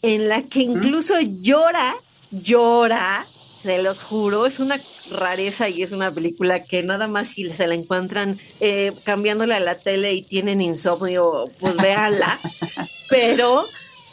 [0.00, 1.94] en la que incluso llora,
[2.30, 3.26] llora,
[3.66, 7.66] se los juro, es una rareza y es una película que nada más si se
[7.66, 12.38] la encuentran eh, cambiándole a la tele y tienen insomnio, pues véanla.
[13.10, 13.66] Pero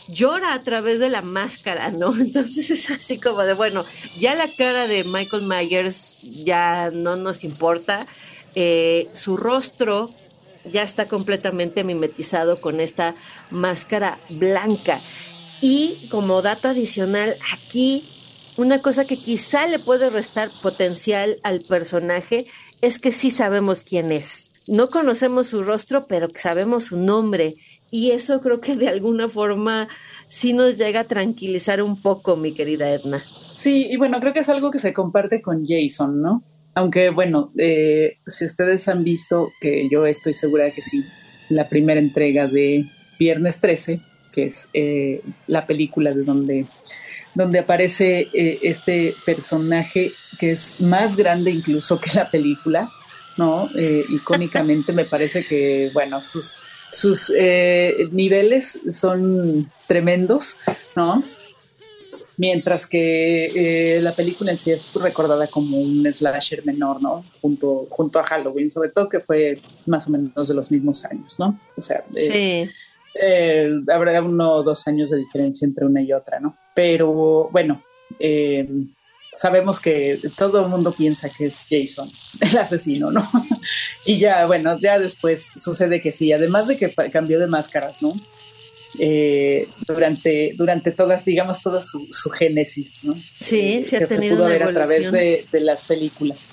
[0.07, 2.15] llora a través de la máscara, ¿no?
[2.19, 3.85] Entonces es así como de, bueno,
[4.17, 8.07] ya la cara de Michael Myers ya no nos importa,
[8.55, 10.09] eh, su rostro
[10.65, 13.13] ya está completamente mimetizado con esta
[13.51, 15.01] máscara blanca.
[15.61, 18.09] Y como dato adicional, aquí
[18.57, 22.45] una cosa que quizá le puede restar potencial al personaje
[22.81, 24.51] es que sí sabemos quién es.
[24.67, 27.55] No conocemos su rostro, pero sabemos su nombre
[27.91, 29.89] y eso creo que de alguna forma
[30.27, 33.23] sí nos llega a tranquilizar un poco, mi querida Edna.
[33.55, 36.41] Sí, y bueno, creo que es algo que se comparte con Jason, ¿no?
[36.75, 41.03] Aunque bueno, eh, si ustedes han visto, que yo estoy segura de que sí,
[41.49, 42.85] la primera entrega de
[43.19, 44.01] Viernes 13,
[44.33, 46.65] que es eh, la película de donde,
[47.35, 52.89] donde aparece eh, este personaje que es más grande incluso que la película,
[53.37, 53.67] ¿no?
[54.09, 56.55] icónicamente me parece que, bueno, sus
[56.93, 60.57] sus eh, niveles son tremendos,
[60.95, 61.23] ¿no?
[62.37, 67.23] Mientras que eh, la película en sí es recordada como un slasher menor, ¿no?
[67.41, 71.39] Junto, junto a Halloween, sobre todo que fue más o menos de los mismos años,
[71.39, 71.59] ¿no?
[71.75, 72.69] O sea, eh,
[73.15, 73.83] sí.
[73.91, 76.55] habrá uno o dos años de diferencia entre una y otra, ¿no?
[76.75, 77.83] Pero bueno,
[79.35, 82.09] sabemos que todo el mundo piensa que es Jason,
[82.39, 83.29] el asesino, ¿no?
[84.05, 88.13] y ya, bueno, ya después sucede que sí, además de que cambió de máscaras, ¿no?
[88.99, 93.15] Eh, durante, durante todas, digamos, toda su, génesis, ¿no?
[93.39, 96.47] Sí, se ha tenido pudo ver a través de, las películas.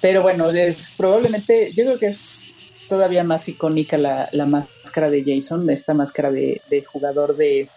[0.00, 2.54] Pero bueno, es probablemente, yo creo que es
[2.88, 7.68] todavía más icónica la, máscara de Jason, esta máscara de jugador de,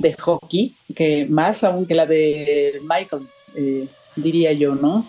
[0.00, 3.22] de hockey, que más aún que la de Michael,
[3.54, 3.86] eh,
[4.16, 5.06] diría yo, ¿no?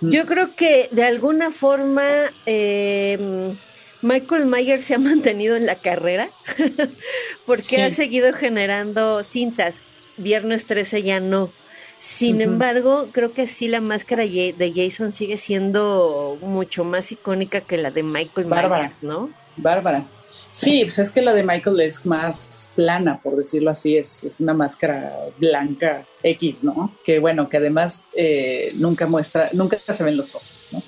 [0.00, 2.04] Yo creo que de alguna forma
[2.46, 3.54] eh,
[4.02, 6.28] Michael Myers se ha mantenido en la carrera
[7.46, 9.82] porque ha seguido generando cintas.
[10.16, 11.50] Viernes 13 ya no.
[11.98, 17.78] Sin embargo, creo que sí la máscara de Jason sigue siendo mucho más icónica que
[17.78, 19.30] la de Michael Myers, ¿no?
[19.56, 20.06] Bárbara.
[20.54, 24.38] Sí, pues es que la de Michael es más plana, por decirlo así, es, es
[24.38, 26.92] una máscara blanca X, ¿no?
[27.02, 30.80] Que bueno, que además eh, nunca muestra, nunca se ven los ojos, ¿no?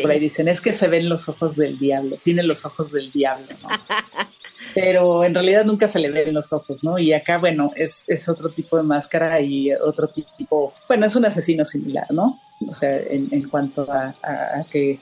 [0.00, 3.12] Por ahí dicen, es que se ven los ojos del diablo, tiene los ojos del
[3.12, 3.68] diablo, ¿no?
[4.74, 6.98] Pero en realidad nunca se le ven los ojos, ¿no?
[6.98, 11.26] Y acá, bueno, es, es otro tipo de máscara y otro tipo, bueno, es un
[11.26, 12.40] asesino similar, ¿no?
[12.66, 14.98] O sea, en, en cuanto a, a que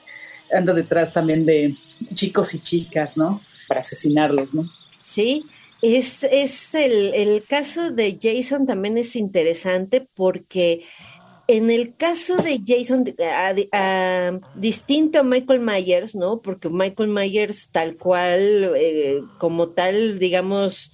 [0.52, 1.76] anda detrás también de
[2.14, 3.40] chicos y chicas, ¿no?
[3.68, 4.68] Para asesinarlos, ¿no?
[5.02, 5.44] Sí,
[5.82, 10.85] es, es el, el caso de Jason también es interesante porque
[11.48, 13.04] en el caso de Jason,
[14.56, 16.40] distinto a Michael Myers, ¿no?
[16.40, 20.92] Porque Michael Myers tal cual, eh, como tal, digamos,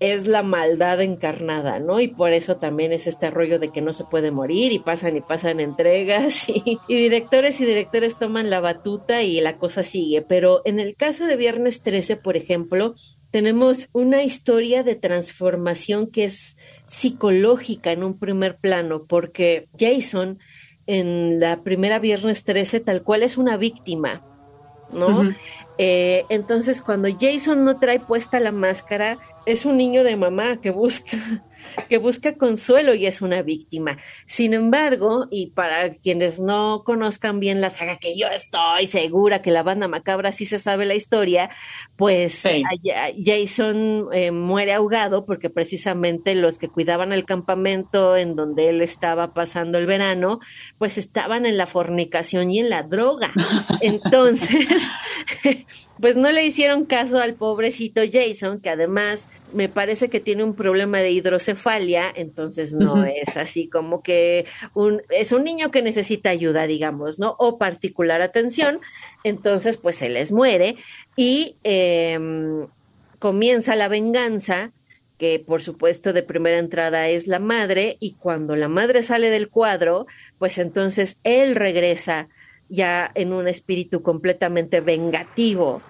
[0.00, 2.00] es la maldad encarnada, ¿no?
[2.00, 5.16] Y por eso también es este rollo de que no se puede morir y pasan
[5.16, 10.22] y pasan entregas y, y, directores y directores toman la batuta y la cosa sigue.
[10.22, 12.94] Pero en el caso de Viernes 13, por ejemplo,
[13.30, 16.56] tenemos una historia de transformación que es
[16.86, 20.38] psicológica en un primer plano, porque Jason
[20.88, 24.24] en la primera viernes 13 tal cual es una víctima,
[24.92, 25.22] ¿no?
[25.78, 30.70] Eh, entonces cuando Jason no trae puesta la máscara, es un niño de mamá que
[30.70, 31.16] busca
[31.88, 33.98] que busca consuelo y es una víctima.
[34.26, 39.50] Sin embargo, y para quienes no conozcan bien la saga, que yo estoy segura que
[39.50, 41.50] la banda macabra sí se sabe la historia,
[41.96, 42.44] pues
[43.24, 49.34] Jason eh, muere ahogado porque precisamente los que cuidaban el campamento en donde él estaba
[49.34, 50.40] pasando el verano,
[50.78, 53.32] pues estaban en la fornicación y en la droga.
[53.80, 54.88] Entonces,
[56.00, 60.54] pues no le hicieron caso al pobrecito Jason, que además me parece que tiene un
[60.54, 66.30] problema de hidrocefalia, entonces no es así como que un, es un niño que necesita
[66.30, 67.36] ayuda, digamos, ¿no?
[67.38, 68.78] O particular atención,
[69.24, 70.76] entonces pues se les muere
[71.16, 72.66] y em,
[73.18, 74.72] comienza la venganza
[75.18, 79.48] que por supuesto de primera entrada es la madre, y cuando la madre sale del
[79.48, 80.06] cuadro,
[80.38, 82.28] pues entonces él regresa
[82.68, 85.82] ya en un espíritu completamente vengativo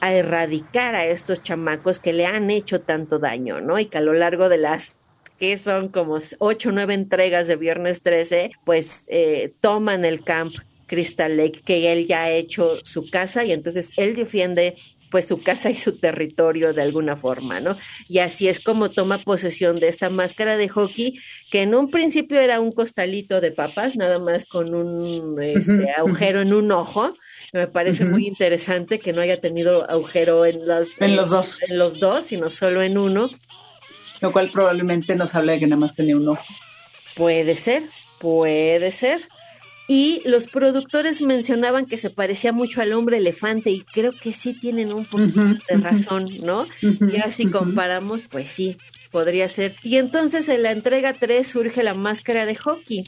[0.00, 3.78] a erradicar a estos chamacos que le han hecho tanto daño, ¿no?
[3.78, 4.96] Y que a lo largo de las
[5.38, 10.54] que son como ocho o nueve entregas de Viernes 13, pues eh, toman el camp
[10.86, 14.76] Crystal Lake, que él ya ha hecho su casa y entonces él defiende
[15.16, 17.78] pues su casa y su territorio de alguna forma, ¿no?
[18.06, 21.14] Y así es como toma posesión de esta máscara de hockey,
[21.50, 26.42] que en un principio era un costalito de papas, nada más con un este, agujero
[26.42, 27.14] en un ojo.
[27.54, 31.62] Me parece muy interesante que no haya tenido agujero en los, en los dos.
[31.66, 33.30] En los dos, sino solo en uno.
[34.20, 36.44] Lo cual probablemente nos habla de que nada más tenía un ojo.
[37.14, 37.88] Puede ser,
[38.20, 39.26] puede ser.
[39.88, 44.54] Y los productores mencionaban que se parecía mucho al hombre elefante y creo que sí
[44.54, 46.66] tienen un poquito de razón, ¿no?
[46.82, 48.78] y así comparamos, pues sí,
[49.12, 49.76] podría ser.
[49.82, 53.04] Y entonces en la entrega 3 surge la máscara de hockey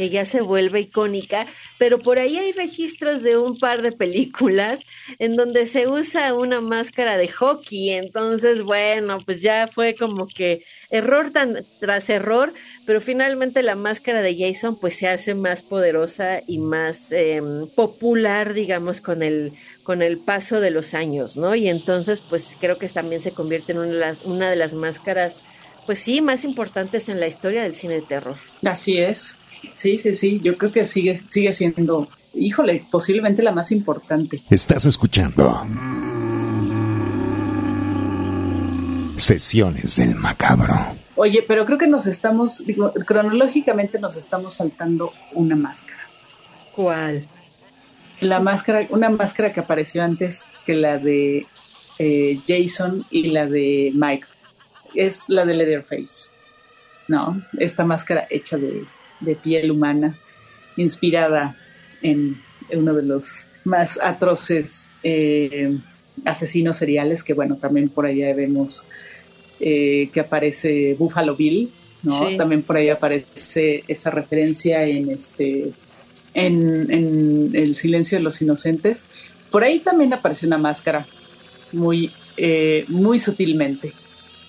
[0.00, 1.46] que ya se vuelve icónica,
[1.78, 4.80] pero por ahí hay registros de un par de películas
[5.18, 10.64] en donde se usa una máscara de hockey, entonces bueno, pues ya fue como que
[10.88, 11.32] error
[11.80, 12.54] tras error,
[12.86, 18.54] pero finalmente la máscara de Jason pues se hace más poderosa y más em, popular,
[18.54, 21.54] digamos, con el, con el paso de los años, ¿no?
[21.54, 24.72] Y entonces pues creo que también se convierte en una de las, una de las
[24.72, 25.40] máscaras
[25.84, 28.36] pues sí, más importantes en la historia del cine de terror.
[28.62, 29.36] Así es.
[29.74, 34.42] Sí, sí, sí, yo creo que sigue, sigue siendo, híjole, posiblemente la más importante.
[34.50, 35.66] Estás escuchando
[39.16, 40.74] Sesiones del Macabro.
[41.14, 46.00] Oye, pero creo que nos estamos, digo, cronológicamente nos estamos saltando una máscara.
[46.74, 47.28] ¿Cuál?
[48.22, 51.46] La máscara, una máscara que apareció antes que la de
[51.98, 54.26] eh, Jason y la de Mike.
[54.94, 56.30] Es la de Leatherface.
[57.08, 57.38] ¿No?
[57.58, 58.84] Esta máscara hecha de
[59.20, 60.14] de piel humana,
[60.76, 61.56] inspirada
[62.02, 62.36] en
[62.72, 65.78] uno de los más atroces eh,
[66.24, 68.84] asesinos seriales, que bueno, también por allá vemos
[69.58, 71.70] eh, que aparece Buffalo Bill,
[72.02, 72.36] ¿no?
[72.36, 75.72] También por ahí aparece esa referencia en este
[76.32, 79.06] en, en, El silencio de los inocentes.
[79.50, 81.06] Por ahí también aparece una máscara
[81.72, 83.92] muy, eh, muy sutilmente.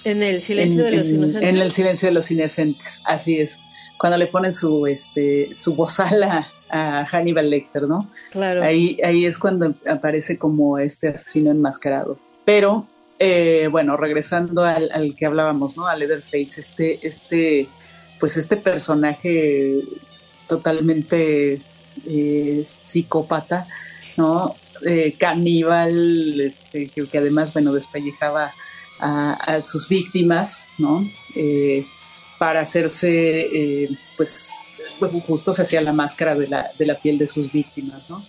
[0.03, 1.49] En el silencio de los inocentes.
[1.49, 3.59] En el silencio de los inocentes, así es
[4.01, 8.03] cuando le ponen su este su bozal a, Hannibal Lecter, ¿no?
[8.31, 8.63] Claro.
[8.63, 12.15] Ahí, ahí es cuando aparece como este asesino enmascarado.
[12.43, 12.87] Pero,
[13.19, 15.85] eh, bueno, regresando al, que hablábamos, ¿no?
[15.85, 17.67] A Leatherface, este, este,
[18.19, 19.81] pues este personaje
[20.47, 21.61] totalmente
[22.07, 23.67] eh, psicópata,
[24.17, 24.55] ¿no?
[24.83, 28.51] Eh, caníbal, este, que, además, bueno, despellejaba
[28.99, 31.03] a, a sus víctimas, ¿no?
[32.41, 34.49] Para hacerse, eh, pues,
[35.27, 38.25] justo se hacía la máscara de la, de la piel de sus víctimas, ¿no?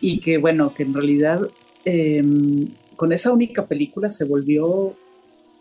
[0.00, 1.40] Y que, bueno, que en realidad
[1.84, 4.92] em, con esa única película se volvió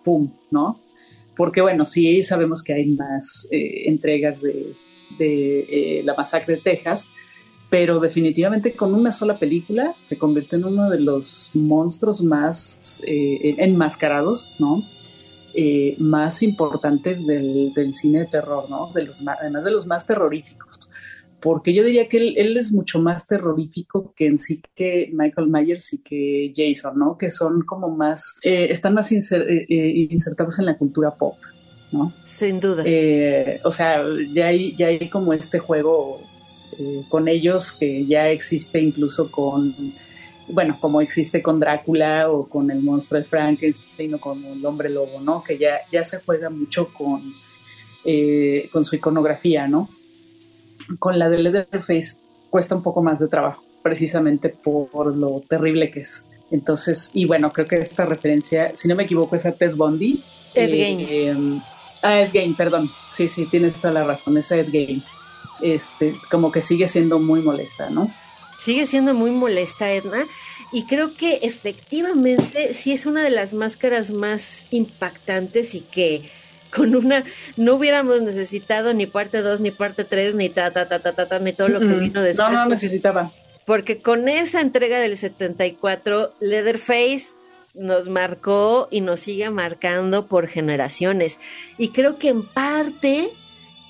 [0.05, 0.79] ¡pum!, ¿no?
[1.35, 4.75] Porque, bueno, sí sabemos que hay más eh, entregas de,
[5.17, 7.09] de eh, la masacre de Texas,
[7.71, 14.53] pero definitivamente con una sola película se convirtió en uno de los monstruos más enmascarados,
[14.59, 14.83] ¿no?
[15.59, 18.91] Eh, más importantes del, cine de terror, ¿no?
[18.93, 20.91] De los además de los más terroríficos.
[21.41, 25.93] Porque yo diría que él, es mucho más terrorífico que en sí que Michael Myers
[25.93, 27.17] y que Jason, ¿no?
[27.17, 31.37] Que son como más, eh, están más insertados en la cultura pop,
[31.91, 32.13] ¿no?
[32.23, 32.83] Sin duda.
[33.63, 36.19] o sea, ya hay, ya hay como este juego
[36.79, 39.73] eh, con ellos que ya existe incluso con,
[40.49, 44.89] bueno, como existe con Drácula o con el monstruo de Frankenstein o con el hombre
[44.89, 45.43] lobo, ¿no?
[45.43, 47.21] Que ya, ya se juega mucho con,
[48.05, 49.89] eh, con su iconografía, ¿no?
[50.99, 52.17] Con la de Leatherface
[52.49, 56.25] cuesta un poco más de trabajo, precisamente por lo terrible que es.
[56.49, 60.23] Entonces, y bueno, creo que esta referencia, si no me equivoco, es a Ted Bundy.
[60.53, 61.61] Ed eh,
[62.01, 62.89] ah, Ed Gein, perdón.
[63.09, 65.03] Sí, sí, tienes toda la razón, es Ed Gein
[65.61, 68.11] este, como que sigue siendo muy molesta, ¿no?
[68.57, 70.25] Sigue siendo muy molesta, Edna,
[70.71, 76.23] y creo que efectivamente sí es una de las máscaras más impactantes y que
[76.75, 77.23] con una
[77.55, 81.27] no hubiéramos necesitado ni parte 2, ni parte 3, ni ta, ta, ta, ta, ta,
[81.27, 82.51] ta, ni todo lo que vino después.
[82.51, 83.31] No, no necesitaba.
[83.65, 87.35] Porque con esa entrega del 74, Leatherface
[87.73, 91.39] nos marcó y nos sigue marcando por generaciones.
[91.77, 93.29] Y creo que en parte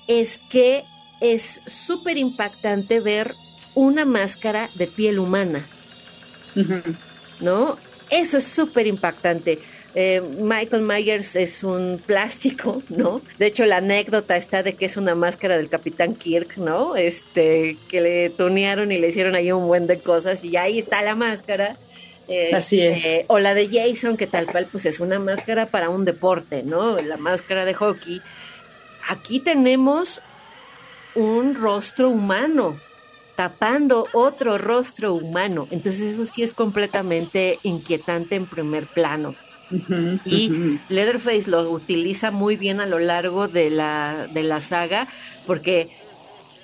[0.06, 0.84] es que
[1.20, 3.34] es súper impactante ver
[3.78, 5.64] una máscara de piel humana,
[7.38, 7.78] ¿no?
[8.10, 9.60] Eso es súper impactante.
[9.94, 13.22] Eh, Michael Myers es un plástico, ¿no?
[13.38, 16.96] De hecho, la anécdota está de que es una máscara del Capitán Kirk, ¿no?
[16.96, 21.00] Este, que le tunearon y le hicieron ahí un buen de cosas y ahí está
[21.02, 21.76] la máscara.
[22.52, 22.96] Así es.
[22.96, 26.64] Este, o la de Jason, que tal cual, pues es una máscara para un deporte,
[26.64, 27.00] ¿no?
[27.00, 28.22] La máscara de hockey.
[29.08, 30.20] Aquí tenemos
[31.14, 32.80] un rostro humano
[33.38, 35.68] tapando otro rostro humano.
[35.70, 39.36] Entonces eso sí es completamente inquietante en primer plano.
[40.24, 45.06] y Leatherface lo utiliza muy bien a lo largo de la, de la saga
[45.46, 45.88] porque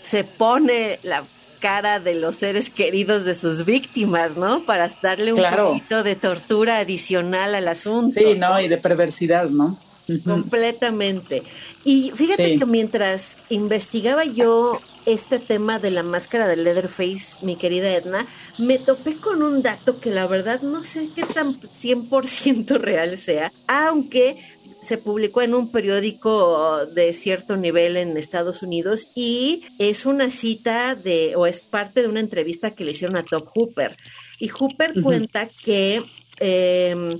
[0.00, 1.22] se pone la
[1.60, 4.64] cara de los seres queridos de sus víctimas, ¿no?
[4.64, 8.14] Para darle un poquito de tortura adicional al asunto.
[8.14, 9.78] Sí, no, y de perversidad, ¿no?
[10.24, 11.42] Completamente.
[11.84, 17.94] Y fíjate que mientras investigaba yo este tema de la máscara de Leatherface, mi querida
[17.94, 18.26] Edna,
[18.58, 23.52] me topé con un dato que la verdad no sé qué tan 100% real sea,
[23.66, 24.36] aunque
[24.84, 30.94] se publicó en un periódico de cierto nivel en Estados Unidos y es una cita
[30.94, 33.96] de, o es parte de una entrevista que le hicieron a Top Hooper.
[34.38, 36.04] Y Hooper cuenta que
[36.38, 37.18] em,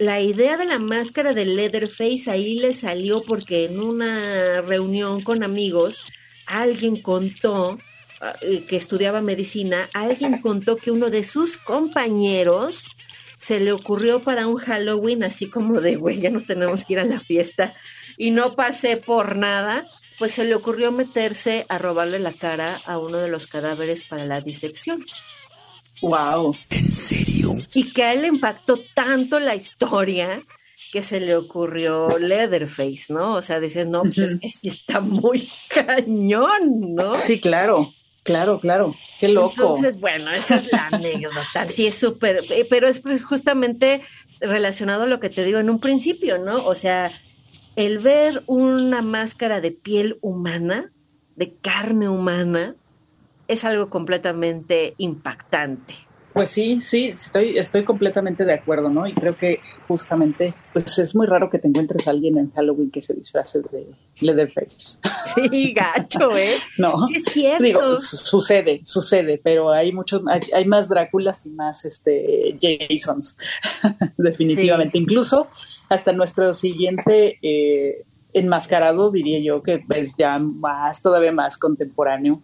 [0.00, 5.42] la idea de la máscara de Leatherface ahí le salió porque en una reunión con
[5.42, 6.00] amigos
[6.46, 7.78] alguien contó
[8.22, 12.88] ah, eh, que estudiaba medicina, alguien contó que uno de sus compañeros
[13.36, 17.00] se le ocurrió para un Halloween así como de, güey, ya nos tenemos que ir
[17.00, 17.74] a la fiesta
[18.16, 19.86] y no pasé por nada,
[20.18, 24.24] pues se le ocurrió meterse a robarle la cara a uno de los cadáveres para
[24.24, 25.04] la disección.
[26.02, 26.56] Wow.
[26.70, 27.54] ¿En serio?
[27.74, 30.42] Y que a él le impactó tanto la historia
[30.92, 33.34] que se le ocurrió Leatherface, ¿no?
[33.34, 37.14] O sea, dicen, no, pues es que sí está muy cañón, ¿no?
[37.14, 37.92] Sí, claro,
[38.24, 38.96] claro, claro.
[39.20, 39.52] Qué loco.
[39.56, 41.68] Entonces, bueno, esa es la anécdota.
[41.68, 44.00] Sí, es súper, eh, pero es justamente
[44.40, 46.64] relacionado a lo que te digo en un principio, ¿no?
[46.64, 47.12] O sea,
[47.76, 50.90] el ver una máscara de piel humana,
[51.36, 52.74] de carne humana,
[53.50, 55.94] es algo completamente impactante.
[56.32, 59.04] Pues sí, sí, estoy, estoy completamente de acuerdo, ¿no?
[59.04, 62.88] Y creo que justamente, pues es muy raro que te encuentres a alguien en Halloween
[62.88, 63.86] que se disfrace de
[64.20, 64.98] Leatherface.
[65.24, 66.58] Sí, gacho, ¿eh?
[66.78, 67.08] no.
[67.08, 67.64] Sí, es cierto.
[67.64, 70.22] Digo, sucede, sucede, pero hay muchos,
[70.54, 73.36] hay, más Dráculas y más este Jasons,
[74.18, 74.98] definitivamente.
[74.98, 75.48] Incluso
[75.88, 77.96] hasta nuestro siguiente eh,
[78.32, 82.38] enmascarado, diría yo, que es ya más, todavía más contemporáneo,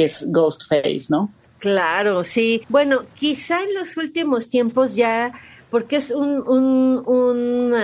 [0.00, 1.28] que es Ghostface, ¿no?
[1.58, 2.62] Claro, sí.
[2.70, 5.30] Bueno, quizá en los últimos tiempos ya
[5.70, 7.74] porque es un, un, un,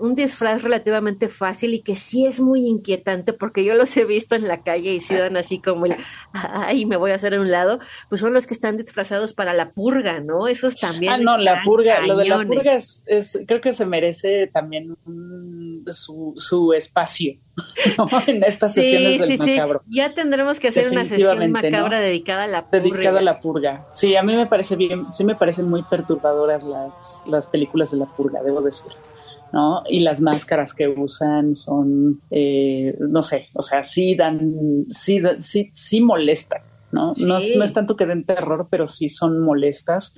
[0.00, 4.34] un, disfraz relativamente fácil y que sí es muy inquietante, porque yo los he visto
[4.34, 5.94] en la calle y se dan así como el,
[6.32, 7.78] ay, me voy a hacer a un lado,
[8.08, 10.48] pues son los que están disfrazados para la purga, ¿no?
[10.48, 11.12] Esos también.
[11.12, 13.02] Ah, no, la purga, lo de la purga es,
[13.46, 14.96] creo que se merece también
[15.86, 17.34] su, su espacio.
[17.98, 18.08] ¿no?
[18.26, 19.82] en estas sesiones del macabro.
[19.88, 22.82] Ya tendremos que hacer una sesión macabra dedicada a la purga.
[22.82, 23.82] Dedicada a la purga.
[23.92, 27.98] Sí, a mí me parece bien, sí me parecen muy perturbadoras las, las películas de
[27.98, 28.92] la purga, debo decir.
[29.52, 29.80] ¿no?
[29.88, 34.40] Y las máscaras que usan son, eh, no sé, o sea, sí dan,
[34.90, 36.62] sí, sí, sí molestan,
[36.92, 37.14] ¿no?
[37.16, 40.12] No, no es tanto que den terror, pero sí son molestas.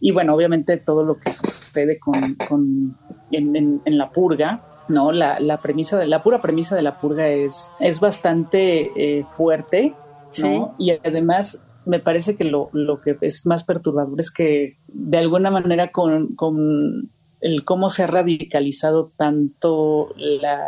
[0.00, 2.98] Y bueno, obviamente todo lo que sucede con, con
[3.30, 5.12] en, en, la purga, ¿no?
[5.12, 9.94] La, la, premisa de la pura premisa de la purga es, es bastante eh, fuerte,
[10.42, 10.72] ¿no?
[10.78, 15.50] Y además me parece que lo, lo que es más perturbador es que de alguna
[15.50, 16.58] manera con, con
[17.40, 20.60] el cómo se ha radicalizado tanto la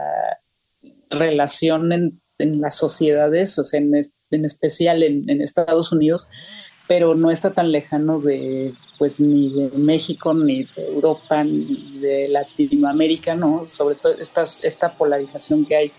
[1.11, 6.29] relación en, en las sociedades, o sea, en, en especial en, en, Estados Unidos,
[6.89, 12.29] pero no está tan lejano de, pues, ni de México, ni de Europa, ni de
[12.29, 13.67] Latinoamérica, ¿no?
[13.67, 15.93] Sobre todo estas, esta polarización que hay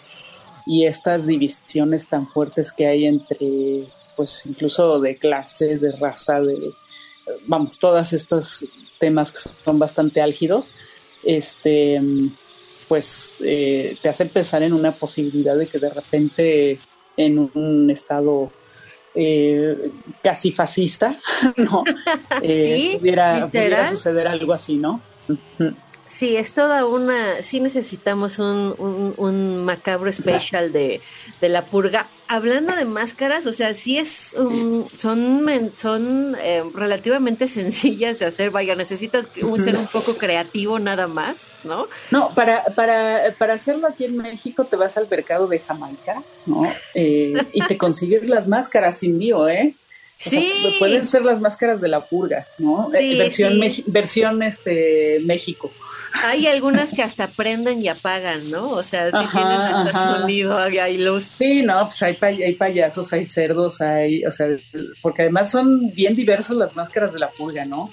[0.66, 3.88] y estas divisiones tan fuertes que hay entre,
[4.18, 6.58] pues, incluso de clase, de raza, de,
[7.46, 8.66] vamos, todos estos
[9.00, 10.74] temas que son bastante álgidos,
[11.24, 12.02] este,
[12.88, 16.80] pues eh, te hace pensar en una posibilidad de que de repente
[17.16, 18.52] en un estado
[19.16, 19.92] eh,
[20.24, 21.18] casi fascista,
[21.58, 21.84] ¿no?
[22.42, 25.02] Eh, pudiera, pudiera, suceder algo así, ¿no?
[26.08, 27.42] Sí, es toda una.
[27.42, 31.02] Sí, necesitamos un, un, macabro especial de,
[31.42, 32.08] de, la purga.
[32.30, 34.34] Hablando de máscaras, o sea, sí es.
[34.96, 38.52] son son eh, relativamente sencillas de hacer.
[38.52, 39.28] Vaya, necesitas
[39.58, 41.88] ser un poco creativo nada más, ¿no?
[42.10, 46.64] No, para, para, para hacerlo aquí en México te vas al mercado de Jamaica, ¿no?
[46.94, 49.76] Eh, y te consigues las máscaras sin lío, ¿eh?
[50.18, 50.76] Sí.
[50.80, 52.94] pueden ser las máscaras de la purga, ¿no?
[52.94, 55.72] Eh, versión, versión este, México.
[56.14, 58.70] Hay algunas que hasta prenden y apagan, ¿no?
[58.70, 61.36] O sea, sí tienen hasta sonido, hay luz.
[61.38, 64.48] Sí, no, pues hay, hay payasos, hay cerdos, hay, o sea,
[65.02, 67.90] porque además son bien diversas las máscaras de la purga, ¿no?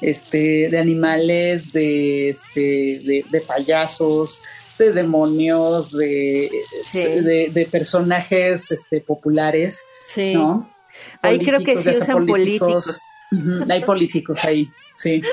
[0.00, 4.40] Este, de animales, de, este, de, de payasos,
[4.78, 6.50] de demonios, de,
[6.92, 10.34] de, de, personajes este, populares, sí.
[10.34, 10.68] ¿no?
[11.22, 12.98] Ahí creo que sí usan políticos.
[13.68, 15.22] hay políticos ahí, sí.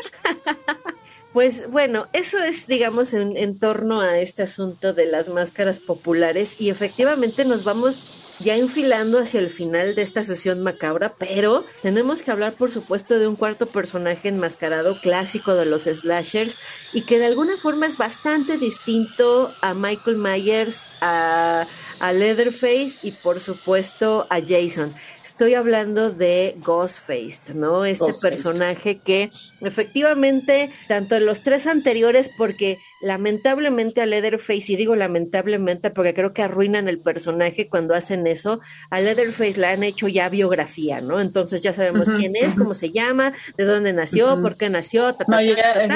[1.33, 6.57] Pues bueno, eso es, digamos, en, en, torno a este asunto de las máscaras populares
[6.59, 8.03] y efectivamente nos vamos
[8.41, 13.17] ya enfilando hacia el final de esta sesión macabra, pero tenemos que hablar, por supuesto,
[13.17, 16.57] de un cuarto personaje enmascarado clásico de los slashers
[16.91, 21.65] y que de alguna forma es bastante distinto a Michael Myers, a
[22.01, 24.93] a Leatherface y por supuesto a Jason.
[25.23, 27.85] Estoy hablando de Ghostface, ¿no?
[27.85, 29.31] Este personaje que
[29.61, 36.33] efectivamente, tanto en los tres anteriores, porque lamentablemente a Leatherface, y digo lamentablemente porque creo
[36.33, 41.19] que arruinan el personaje cuando hacen eso, a Leatherface le han hecho ya biografía, ¿no?
[41.19, 45.15] Entonces ya sabemos quién es, cómo se llama, de dónde nació, por qué nació.
[45.27, 45.53] no, ya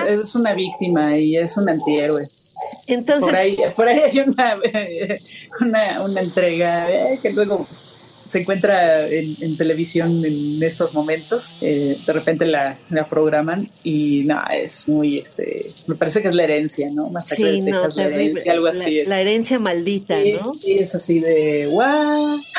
[0.07, 2.29] es, una víctima y es un antihéroe.
[2.87, 4.59] Entonces, por ahí, por ahí hay una,
[5.61, 7.67] una, una entrega eh, que luego
[8.27, 11.51] se encuentra en, televisión en estos momentos.
[11.61, 16.35] Eh, de repente la, la, programan y no, es muy, este, me parece que es
[16.35, 17.09] la herencia, ¿no?
[17.09, 19.03] Más sí, no, la herencia, algo así.
[19.03, 20.53] La, la herencia maldita, ¿no?
[20.53, 22.39] Sí, es así de, ¡guau!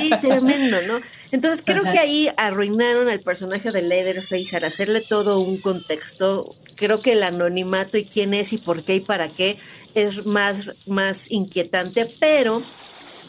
[0.00, 1.00] Sí, tremendo, ¿no?
[1.30, 6.54] Entonces creo que ahí arruinaron al personaje de Leatherface al hacerle todo un contexto.
[6.76, 9.56] Creo que el anonimato y quién es y por qué y para qué
[9.94, 12.62] es más, más inquietante, pero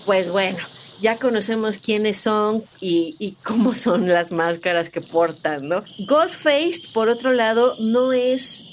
[0.05, 0.59] pues bueno,
[1.01, 5.83] ya conocemos quiénes son y, y, cómo son las máscaras que portan, ¿no?
[5.99, 8.69] Ghostface, por otro lado, no es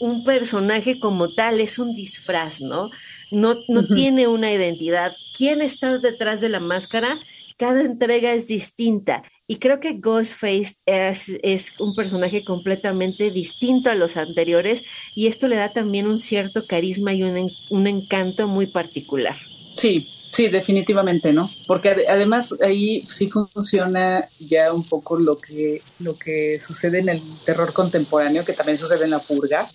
[0.00, 2.90] un personaje como tal, es un disfraz, ¿no?
[3.30, 5.16] No, no tiene una identidad.
[5.36, 7.18] ¿Quién está detrás de la máscara?
[7.58, 9.22] cada entrega es distinta.
[9.50, 14.84] Y creo que Ghostface es, un personaje completamente distinto a los anteriores
[15.14, 19.36] y esto le da también un cierto carisma y un, un encanto muy particular.
[19.74, 21.48] Sí, sí, definitivamente, ¿no?
[21.66, 27.22] Porque además ahí sí funciona ya un poco lo que, lo que sucede en el
[27.46, 29.66] terror contemporáneo, que también sucede en la purga,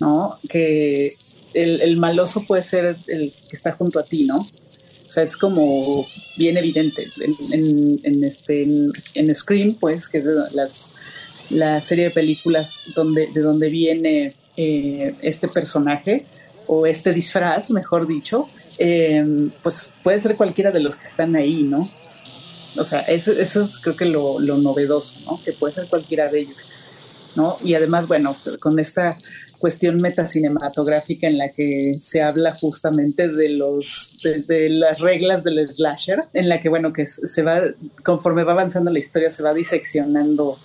[0.00, 0.40] ¿no?
[0.48, 1.14] Que
[1.52, 4.44] el, el maloso puede ser el que está junto a ti, ¿no?
[5.08, 7.06] Sea, es como bien evidente.
[7.50, 8.62] En, en, este,
[9.14, 10.24] en, Scream, pues, que es
[11.50, 16.24] la serie de películas donde, de donde viene eh, este personaje,
[16.66, 18.48] o este disfraz, mejor dicho,
[18.78, 21.88] em, pues puede ser cualquiera de los que están ahí, ¿no?
[22.76, 25.40] O sea, eso, eso es creo que lo, lo novedoso, ¿no?
[25.44, 26.56] Que puede ser cualquiera de ellos,
[27.36, 27.56] ¿no?
[27.62, 29.16] Y además, bueno, con esta
[29.58, 36.20] cuestión metacinematográfica en la que se habla justamente de los de, las reglas del slasher,
[36.32, 37.60] en la que bueno que se va
[38.04, 40.56] conforme va avanzando la historia se va diseccionando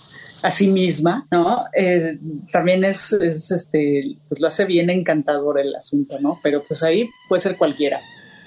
[0.42, 1.64] a sí misma, ¿no?
[1.74, 2.18] Eh,
[2.50, 6.38] también es, es, este, pues lo hace bien encantador el asunto, ¿no?
[6.42, 8.00] Pero pues ahí puede ser cualquiera.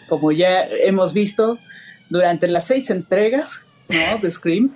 [0.10, 1.60] Como ya hemos visto
[2.10, 4.18] durante las seis entregas, ¿no?
[4.20, 4.74] De Scream,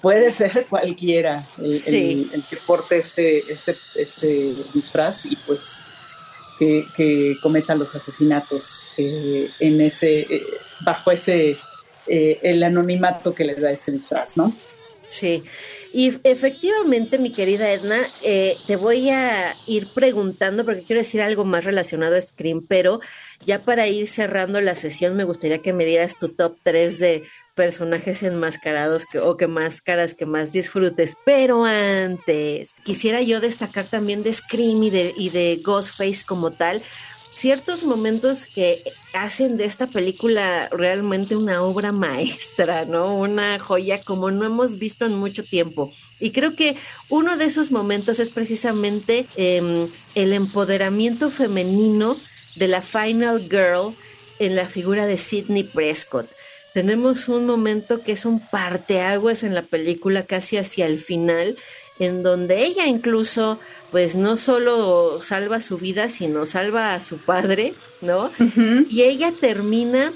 [0.00, 5.84] puede ser cualquiera el, que porte este, este, este disfraz y pues
[6.94, 10.42] que, cometa los asesinatos eh, en ese, eh,
[10.80, 11.56] bajo ese,
[12.06, 14.54] eh, el anonimato que le da ese disfraz, ¿no?
[15.10, 15.42] Sí,
[15.92, 21.44] y efectivamente, mi querida Edna, eh, te voy a ir preguntando porque quiero decir algo
[21.44, 23.00] más relacionado a Scream, pero
[23.44, 27.24] ya para ir cerrando la sesión me gustaría que me dieras tu top 3 de
[27.56, 31.16] personajes enmascarados que, o que máscaras que más disfrutes.
[31.26, 36.82] Pero antes, quisiera yo destacar también de Scream y de, y de Ghostface como tal,
[37.30, 43.16] ciertos momentos que hacen de esta película realmente una obra maestra, ¿no?
[43.16, 45.92] Una joya como no hemos visto en mucho tiempo.
[46.18, 46.76] Y creo que
[47.08, 52.16] uno de esos momentos es precisamente em, el empoderamiento femenino
[52.56, 53.94] de la Final Girl
[54.38, 56.28] en la figura de Sidney Prescott.
[56.72, 61.56] Tenemos un momento que es un parteaguas en la película casi hacia el final,
[62.00, 63.60] en donde ella incluso,
[63.92, 68.32] pues no solo salva su vida, sino salva a su padre, ¿no?
[68.88, 70.12] Y ella termina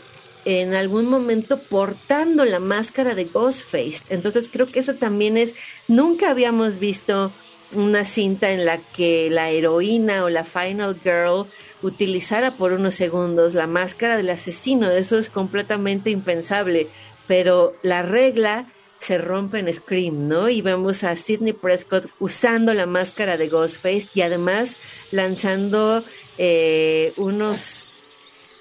[0.47, 4.03] en algún momento portando la máscara de Ghostface.
[4.09, 5.55] Entonces creo que eso también es,
[5.87, 7.33] nunca habíamos visto
[7.75, 11.47] una cinta en la que la heroína o la final girl
[11.83, 14.91] utilizara por unos segundos la máscara del asesino.
[14.91, 16.89] Eso es completamente impensable.
[17.27, 18.69] Pero la regla
[19.05, 20.49] se rompe en Scream, ¿no?
[20.49, 24.79] Y vemos a Sidney Prescott usando la máscara de Ghostface y además
[25.11, 26.05] lanzando
[26.39, 27.85] eh, unos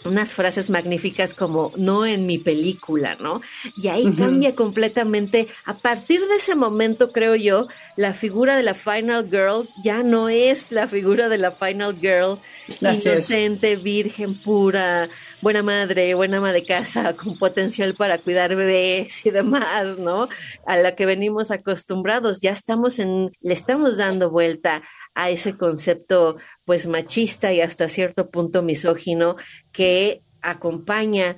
[0.05, 3.41] unas frases magníficas como no en mi película, ¿no?
[3.77, 5.47] Y ahí cambia completamente.
[5.65, 10.29] A partir de ese momento, creo yo, la figura de la Final Girl ya no
[10.29, 12.39] es la figura de la Final Girl
[12.81, 15.09] inocente, virgen, pura,
[15.41, 20.27] buena madre, buena ama de casa, con potencial para cuidar bebés y demás, ¿no?
[20.65, 22.39] A la que venimos acostumbrados.
[22.41, 24.81] Ya estamos en, le estamos dando vuelta
[25.15, 29.35] a ese concepto, pues machista y hasta cierto punto misógino
[29.73, 31.35] que acompaña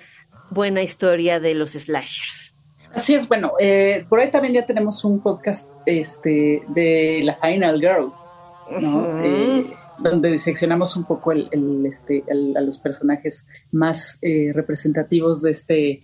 [0.51, 2.53] buena historia de los slashers.
[2.93, 7.79] Así es, bueno, eh, por ahí también ya tenemos un podcast este, de la Final
[7.81, 8.09] Girl,
[8.79, 9.21] ¿no?
[9.21, 9.65] Eh,
[9.99, 11.49] donde diseccionamos un poco el,
[11.85, 15.99] este, a los personajes más eh, representativos de este,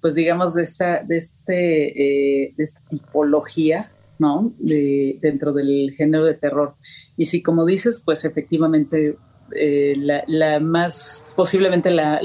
[0.00, 4.52] pues digamos, de esta, de este, de esta tipología, ¿no?
[4.60, 6.76] De, dentro del género de terror.
[7.16, 9.16] Y si, como dices, pues efectivamente
[9.54, 9.94] eh,
[10.26, 12.20] la, más, posiblemente la,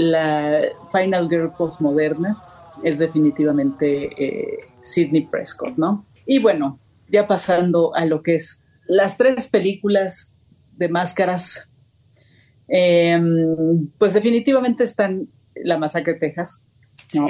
[0.91, 2.41] Final Girl postmoderna
[2.84, 6.03] es definitivamente eh, Sidney Prescott, ¿no?
[6.26, 10.34] Y bueno, ya pasando a lo que es las tres películas
[10.78, 11.69] de máscaras,
[12.67, 16.65] em, pues definitivamente están La Masacre de Texas,
[17.13, 17.28] ¿no?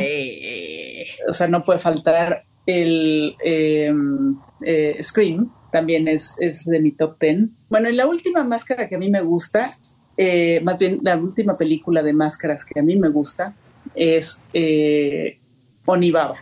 [1.27, 7.17] O sea, no puede faltar el em, eh, Scream, también es, es, de mi top
[7.17, 7.51] ten.
[7.69, 9.77] Bueno, y la última máscara que a mí me gusta,
[10.17, 13.53] eh, más bien la última película de máscaras que a mí me gusta
[13.95, 15.37] es eh,
[15.85, 16.37] Onibaba,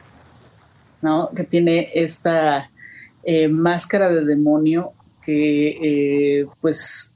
[1.02, 1.30] ¿no?
[1.36, 2.70] Que tiene esta
[3.24, 4.92] eh, máscara de demonio
[5.24, 7.14] que pues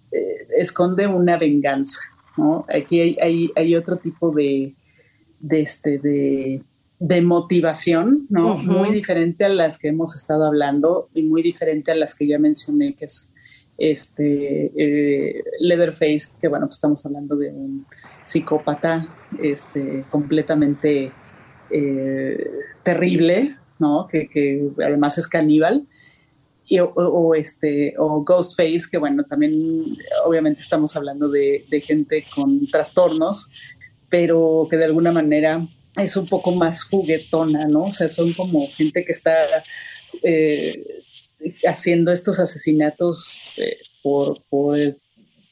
[0.56, 2.02] esconde una venganza,
[2.38, 2.64] ¿no?
[2.70, 4.72] Aquí hay, hay, hay otro tipo de,
[5.40, 6.62] de, este, de
[7.04, 8.56] de motivación, ¿no?
[8.56, 12.40] Muy diferente a las que hemos estado hablando y muy diferente a las que ya
[12.40, 13.34] mencioné, que es
[13.78, 17.86] este eh, Leatherface, que bueno, pues estamos hablando de un
[18.26, 19.06] psicópata
[19.42, 21.12] este, completamente
[21.72, 22.48] eh,
[22.84, 24.06] terrible, ¿no?
[24.10, 25.86] Que, que, además es caníbal.
[26.66, 32.66] Y, o, este o Ghostface que bueno también obviamente estamos hablando de, de gente con
[32.68, 33.50] trastornos
[34.10, 35.68] pero que de alguna manera
[35.98, 37.84] es un poco más juguetona, ¿no?
[37.86, 39.64] O sea, son como gente que está
[40.24, 40.84] eh,
[41.68, 44.42] haciendo estos asesinatos eh, por,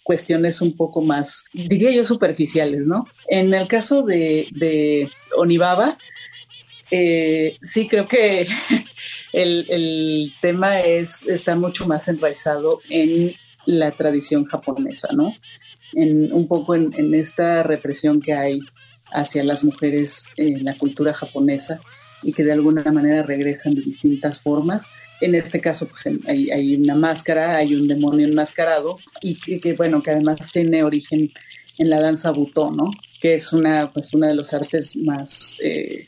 [0.04, 3.06] cuestiones un poco más, diría yo, superficiales, ¿no?
[3.28, 5.98] En el caso de, Onibaba,
[6.90, 8.48] eh, sí creo que
[9.34, 13.32] el, tema es, está mucho más enraizado en
[13.68, 15.34] la tradición japonesa, ¿no?
[15.94, 18.60] En, un poco en esta represión que hay
[19.12, 21.82] hacia las mujeres en la cultura japonesa
[22.24, 24.86] y que de alguna manera regresan de distintas formas.
[25.22, 30.12] En este caso, pues hay, una máscara, hay un demonio enmascarado y que, bueno, que
[30.12, 31.30] además tiene origen
[31.78, 32.92] en la danza butó, ¿no?
[33.20, 36.08] Que es una, pues, una de los artes más eh,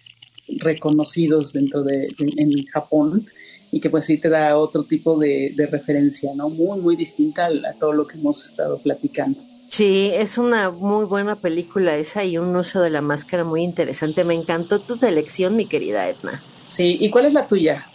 [0.60, 3.26] reconocidos dentro de, en Japón
[3.72, 6.48] y que pues sí te da otro tipo de, referencia, ¿no?
[6.48, 9.40] Muy, muy distinta a todo lo que hemos estado platicando.
[9.76, 14.24] Sí, es una muy buena película esa y un uso de la máscara muy interesante.
[14.24, 16.44] Me encantó tu selección, mi querida Edna.
[16.68, 17.88] Sí, ¿y cuál es la tuya?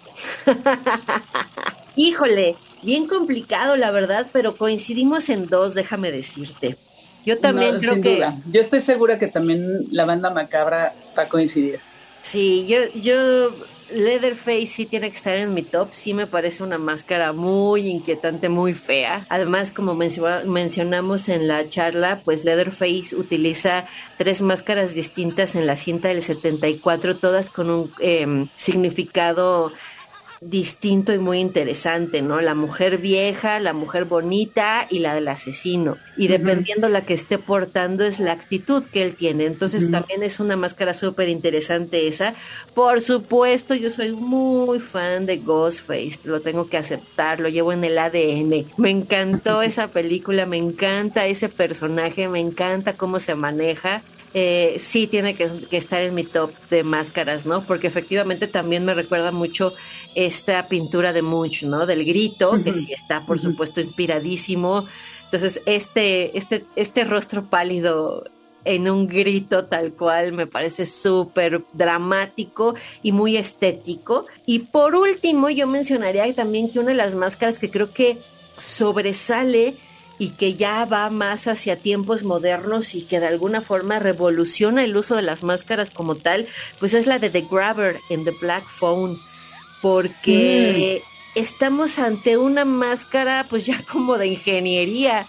[1.95, 6.77] Híjole, bien complicado la verdad, pero coincidimos en dos, déjame decirte.
[7.25, 8.29] Yo también creo que...
[8.51, 11.79] Yo estoy segura que también la banda macabra va a coincidir.
[12.23, 13.55] Sí, yo, yo
[13.91, 18.49] Leatherface sí tiene que estar en mi top, sí me parece una máscara muy inquietante,
[18.49, 19.27] muy fea.
[19.29, 23.87] Además, como mencionamos en la charla, pues Leatherface utiliza
[24.17, 29.73] tres máscaras distintas en la cinta del 74, todas con un em, significado
[30.41, 32.41] distinto y muy interesante, ¿no?
[32.41, 35.97] La mujer vieja, la mujer bonita y la del asesino.
[36.17, 39.47] Y dependiendo la que esté portando es la actitud que él tiene.
[39.47, 42.35] Entonces también es una máscara súper interesante esa.
[42.75, 47.85] Por supuesto, yo soy muy fan de Ghostface, lo tengo que aceptar, lo llevo en
[47.85, 48.67] el ADN.
[48.77, 54.03] Me encantó esa película, me encanta ese personaje, me encanta cómo se maneja
[54.35, 57.65] eh, sí tiene que, estar en mi top de máscaras, ¿no?
[57.65, 59.75] Porque efectivamente también me recuerda mucho
[60.15, 61.87] esta pintura de Munch, ¿no?
[61.87, 64.87] Del grito, que sí está, por supuesto, inspiradísimo.
[65.25, 68.25] Entonces, este, este, este rostro pálido
[68.65, 74.27] en un grito tal cual me parece súper dramático y muy estético.
[74.45, 78.19] Y por último, yo mencionaría también que una de las máscaras que creo que
[78.57, 79.77] sobresale
[80.19, 84.97] y que ya va más hacia tiempos modernos y que de alguna forma revoluciona el
[84.97, 86.47] uso de las máscaras como tal,
[86.81, 89.21] pues es la de The Grabber en The Black Phone,
[89.81, 91.39] porque mm.
[91.39, 95.29] estamos ante una máscara pues ya como de ingeniería,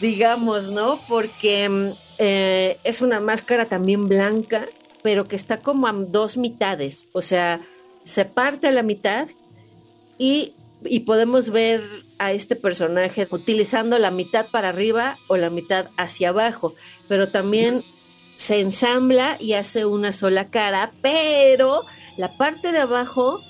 [0.00, 1.00] digamos, ¿no?
[1.08, 4.68] Porque eh, es una máscara también blanca,
[5.02, 7.60] pero que está como a dos mitades, o sea,
[8.04, 9.28] se parte a la mitad
[10.18, 10.54] y
[10.88, 11.82] y podemos ver
[12.18, 16.74] a este personaje utilizando la mitad para arriba o la mitad hacia abajo,
[17.08, 17.84] pero también
[18.36, 21.82] se ensambla y hace una sola cara, pero
[22.16, 23.40] la parte de abajo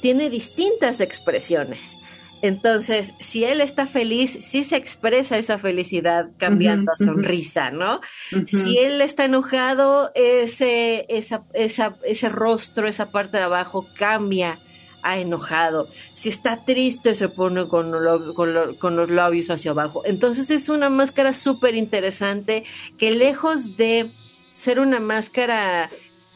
[0.00, 1.98] tiene distintas expresiones.
[2.42, 8.00] Entonces, si él está feliz, sí se expresa esa felicidad cambiando a sonrisa, ¿no?
[8.46, 14.58] Si él está enojado, ese, esa, esa, ese rostro, esa parte de abajo cambia
[15.02, 17.92] ha enojado, si está triste se pone con,
[18.34, 20.02] con, los labios hacia abajo.
[20.04, 22.64] Entonces es una máscara súper interesante
[22.98, 24.10] que lejos de
[24.54, 25.90] ser una máscara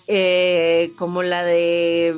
[0.06, 2.14] eh, como la de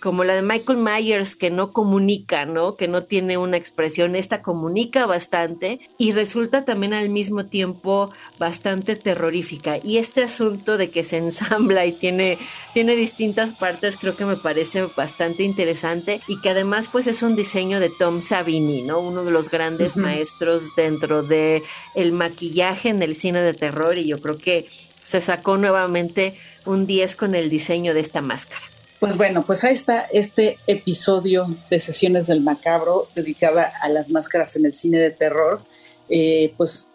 [0.00, 2.76] como la de Michael Myers, que no comunica, ¿no?
[2.76, 4.16] Que no tiene una expresión.
[4.16, 9.78] Esta comunica bastante y resulta también al mismo tiempo bastante terrorífica.
[9.82, 12.38] Y este asunto de que se ensambla y tiene,
[12.74, 17.36] tiene distintas partes, creo que me parece bastante interesante y que además, pues, es un
[17.36, 19.00] diseño de Tom Savini, ¿no?
[19.00, 21.62] Uno de los grandes maestros dentro de
[21.94, 26.34] el maquillaje en el cine de terror y yo creo que se sacó nuevamente
[26.64, 28.75] un 10 con el diseño de esta máscara.
[28.98, 34.56] Pues bueno, pues ahí está este episodio de Sesiones del Macabro dedicada a las máscaras
[34.56, 35.62] en el cine de terror.
[36.08, 36.90] Eh, pues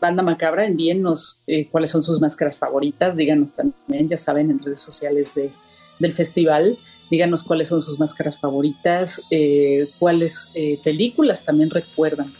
[0.00, 4.80] Banda Macabra, envíennos eh, cuáles son sus máscaras favoritas, díganos también, ya saben, en redes
[4.80, 5.52] sociales de,
[6.00, 6.76] del festival,
[7.08, 10.50] díganos cuáles son sus máscaras favoritas, eh, cuáles
[10.82, 12.32] películas también recuerdan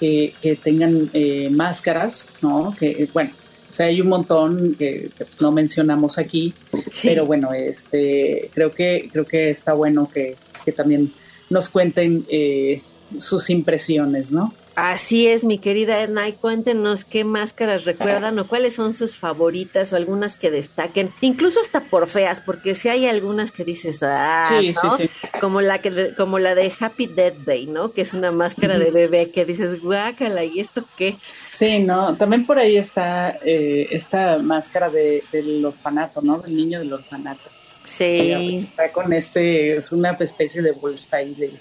[0.00, 1.10] que, que tengan
[1.52, 2.74] máscaras, ¿no?
[2.76, 3.30] Que, bueno,
[3.68, 5.10] o sea, hay un montón que,
[5.40, 6.54] no mencionamos aquí,
[7.02, 11.12] pero bueno, este, creo que creo que está bueno que, que también
[11.50, 12.82] nos cuenten eh,
[13.16, 14.52] sus impresiones, ¿no?
[14.78, 19.92] Así es, mi querida Edna, y cuéntenos qué máscaras recuerdan o cuáles son sus favoritas
[19.92, 24.48] o algunas que destaquen, incluso hasta por feas, porque si hay algunas que dices, ah,
[24.84, 24.96] ¿no?
[25.40, 27.90] Como la que, como la de Happy Death Day, ¿no?
[27.90, 31.16] Que es una máscara de bebé que dices, guácala, ¿y esto qué?
[31.52, 36.38] Sí, no, también por ahí está eh, esta máscara de, del orfanato, ¿no?
[36.38, 37.50] Del niño del orfanato.
[37.82, 38.68] Sí.
[38.70, 41.58] Está con este, es una especie de bolsa ahí de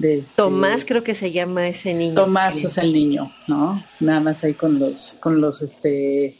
[0.00, 2.14] este, Tomás creo que se llama ese niño.
[2.14, 3.84] Tomás es el niño, ¿no?
[4.00, 6.36] Nada más ahí con los, con los, este,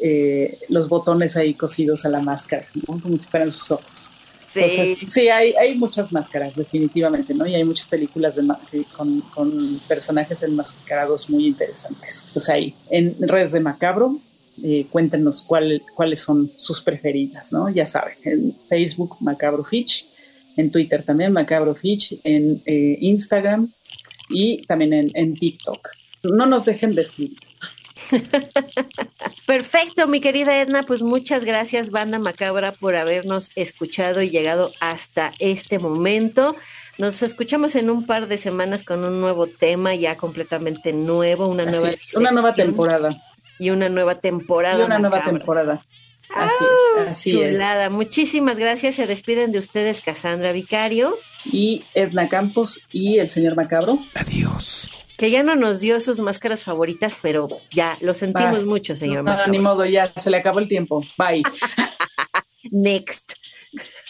[0.00, 3.00] eh, los botones ahí cosidos a la máscara, ¿no?
[3.00, 4.10] Como si fueran sus ojos.
[4.46, 7.46] Sí, sí hay, hay muchas máscaras, definitivamente, ¿no?
[7.46, 8.46] Y hay muchas películas de,
[8.94, 12.26] con, con personajes enmascarados muy interesantes.
[12.34, 14.18] Pues ahí, en redes de Macabro,
[14.62, 17.70] eh, cuéntenos cuál, cuáles son sus preferidas, ¿no?
[17.70, 20.04] Ya saben, en Facebook Macabro Fitch
[20.56, 23.70] en Twitter también, Macabro Fitch, en eh, Instagram
[24.28, 25.88] y también en, TikTok.
[26.22, 27.38] No nos dejen de escribir.
[29.46, 35.34] Perfecto, mi querida Edna, pues muchas gracias, Banda Macabra, por habernos escuchado y llegado hasta
[35.38, 36.56] este momento.
[36.98, 41.64] Nos escuchamos en un par de semanas con un nuevo tema ya completamente nuevo, una
[41.64, 43.16] nueva una nueva temporada
[43.58, 44.82] y una nueva temporada.
[44.82, 45.82] Y una nueva temporada.
[46.34, 47.90] Así es, así chulada.
[47.90, 48.96] Muchísimas gracias.
[48.96, 51.16] Se despiden de ustedes Cassandra Vicario.
[51.44, 53.98] Y Edna Campos y el señor Macabro.
[54.14, 54.90] Adiós.
[55.16, 59.30] Que ya no nos dio sus máscaras favoritas, pero ya lo sentimos mucho, señor no,
[59.30, 59.52] Macabro.
[59.52, 61.02] Ni modo, ya se le acabó el tiempo.
[61.18, 61.42] Bye.
[62.70, 63.34] Next.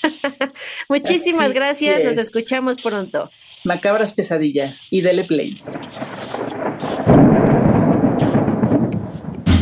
[0.89, 2.03] Muchísimas gracias.
[2.05, 3.31] Nos escuchamos pronto.
[3.65, 5.63] Macabras pesadillas y dele play.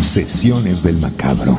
[0.01, 1.59] Sesiones del Macabro.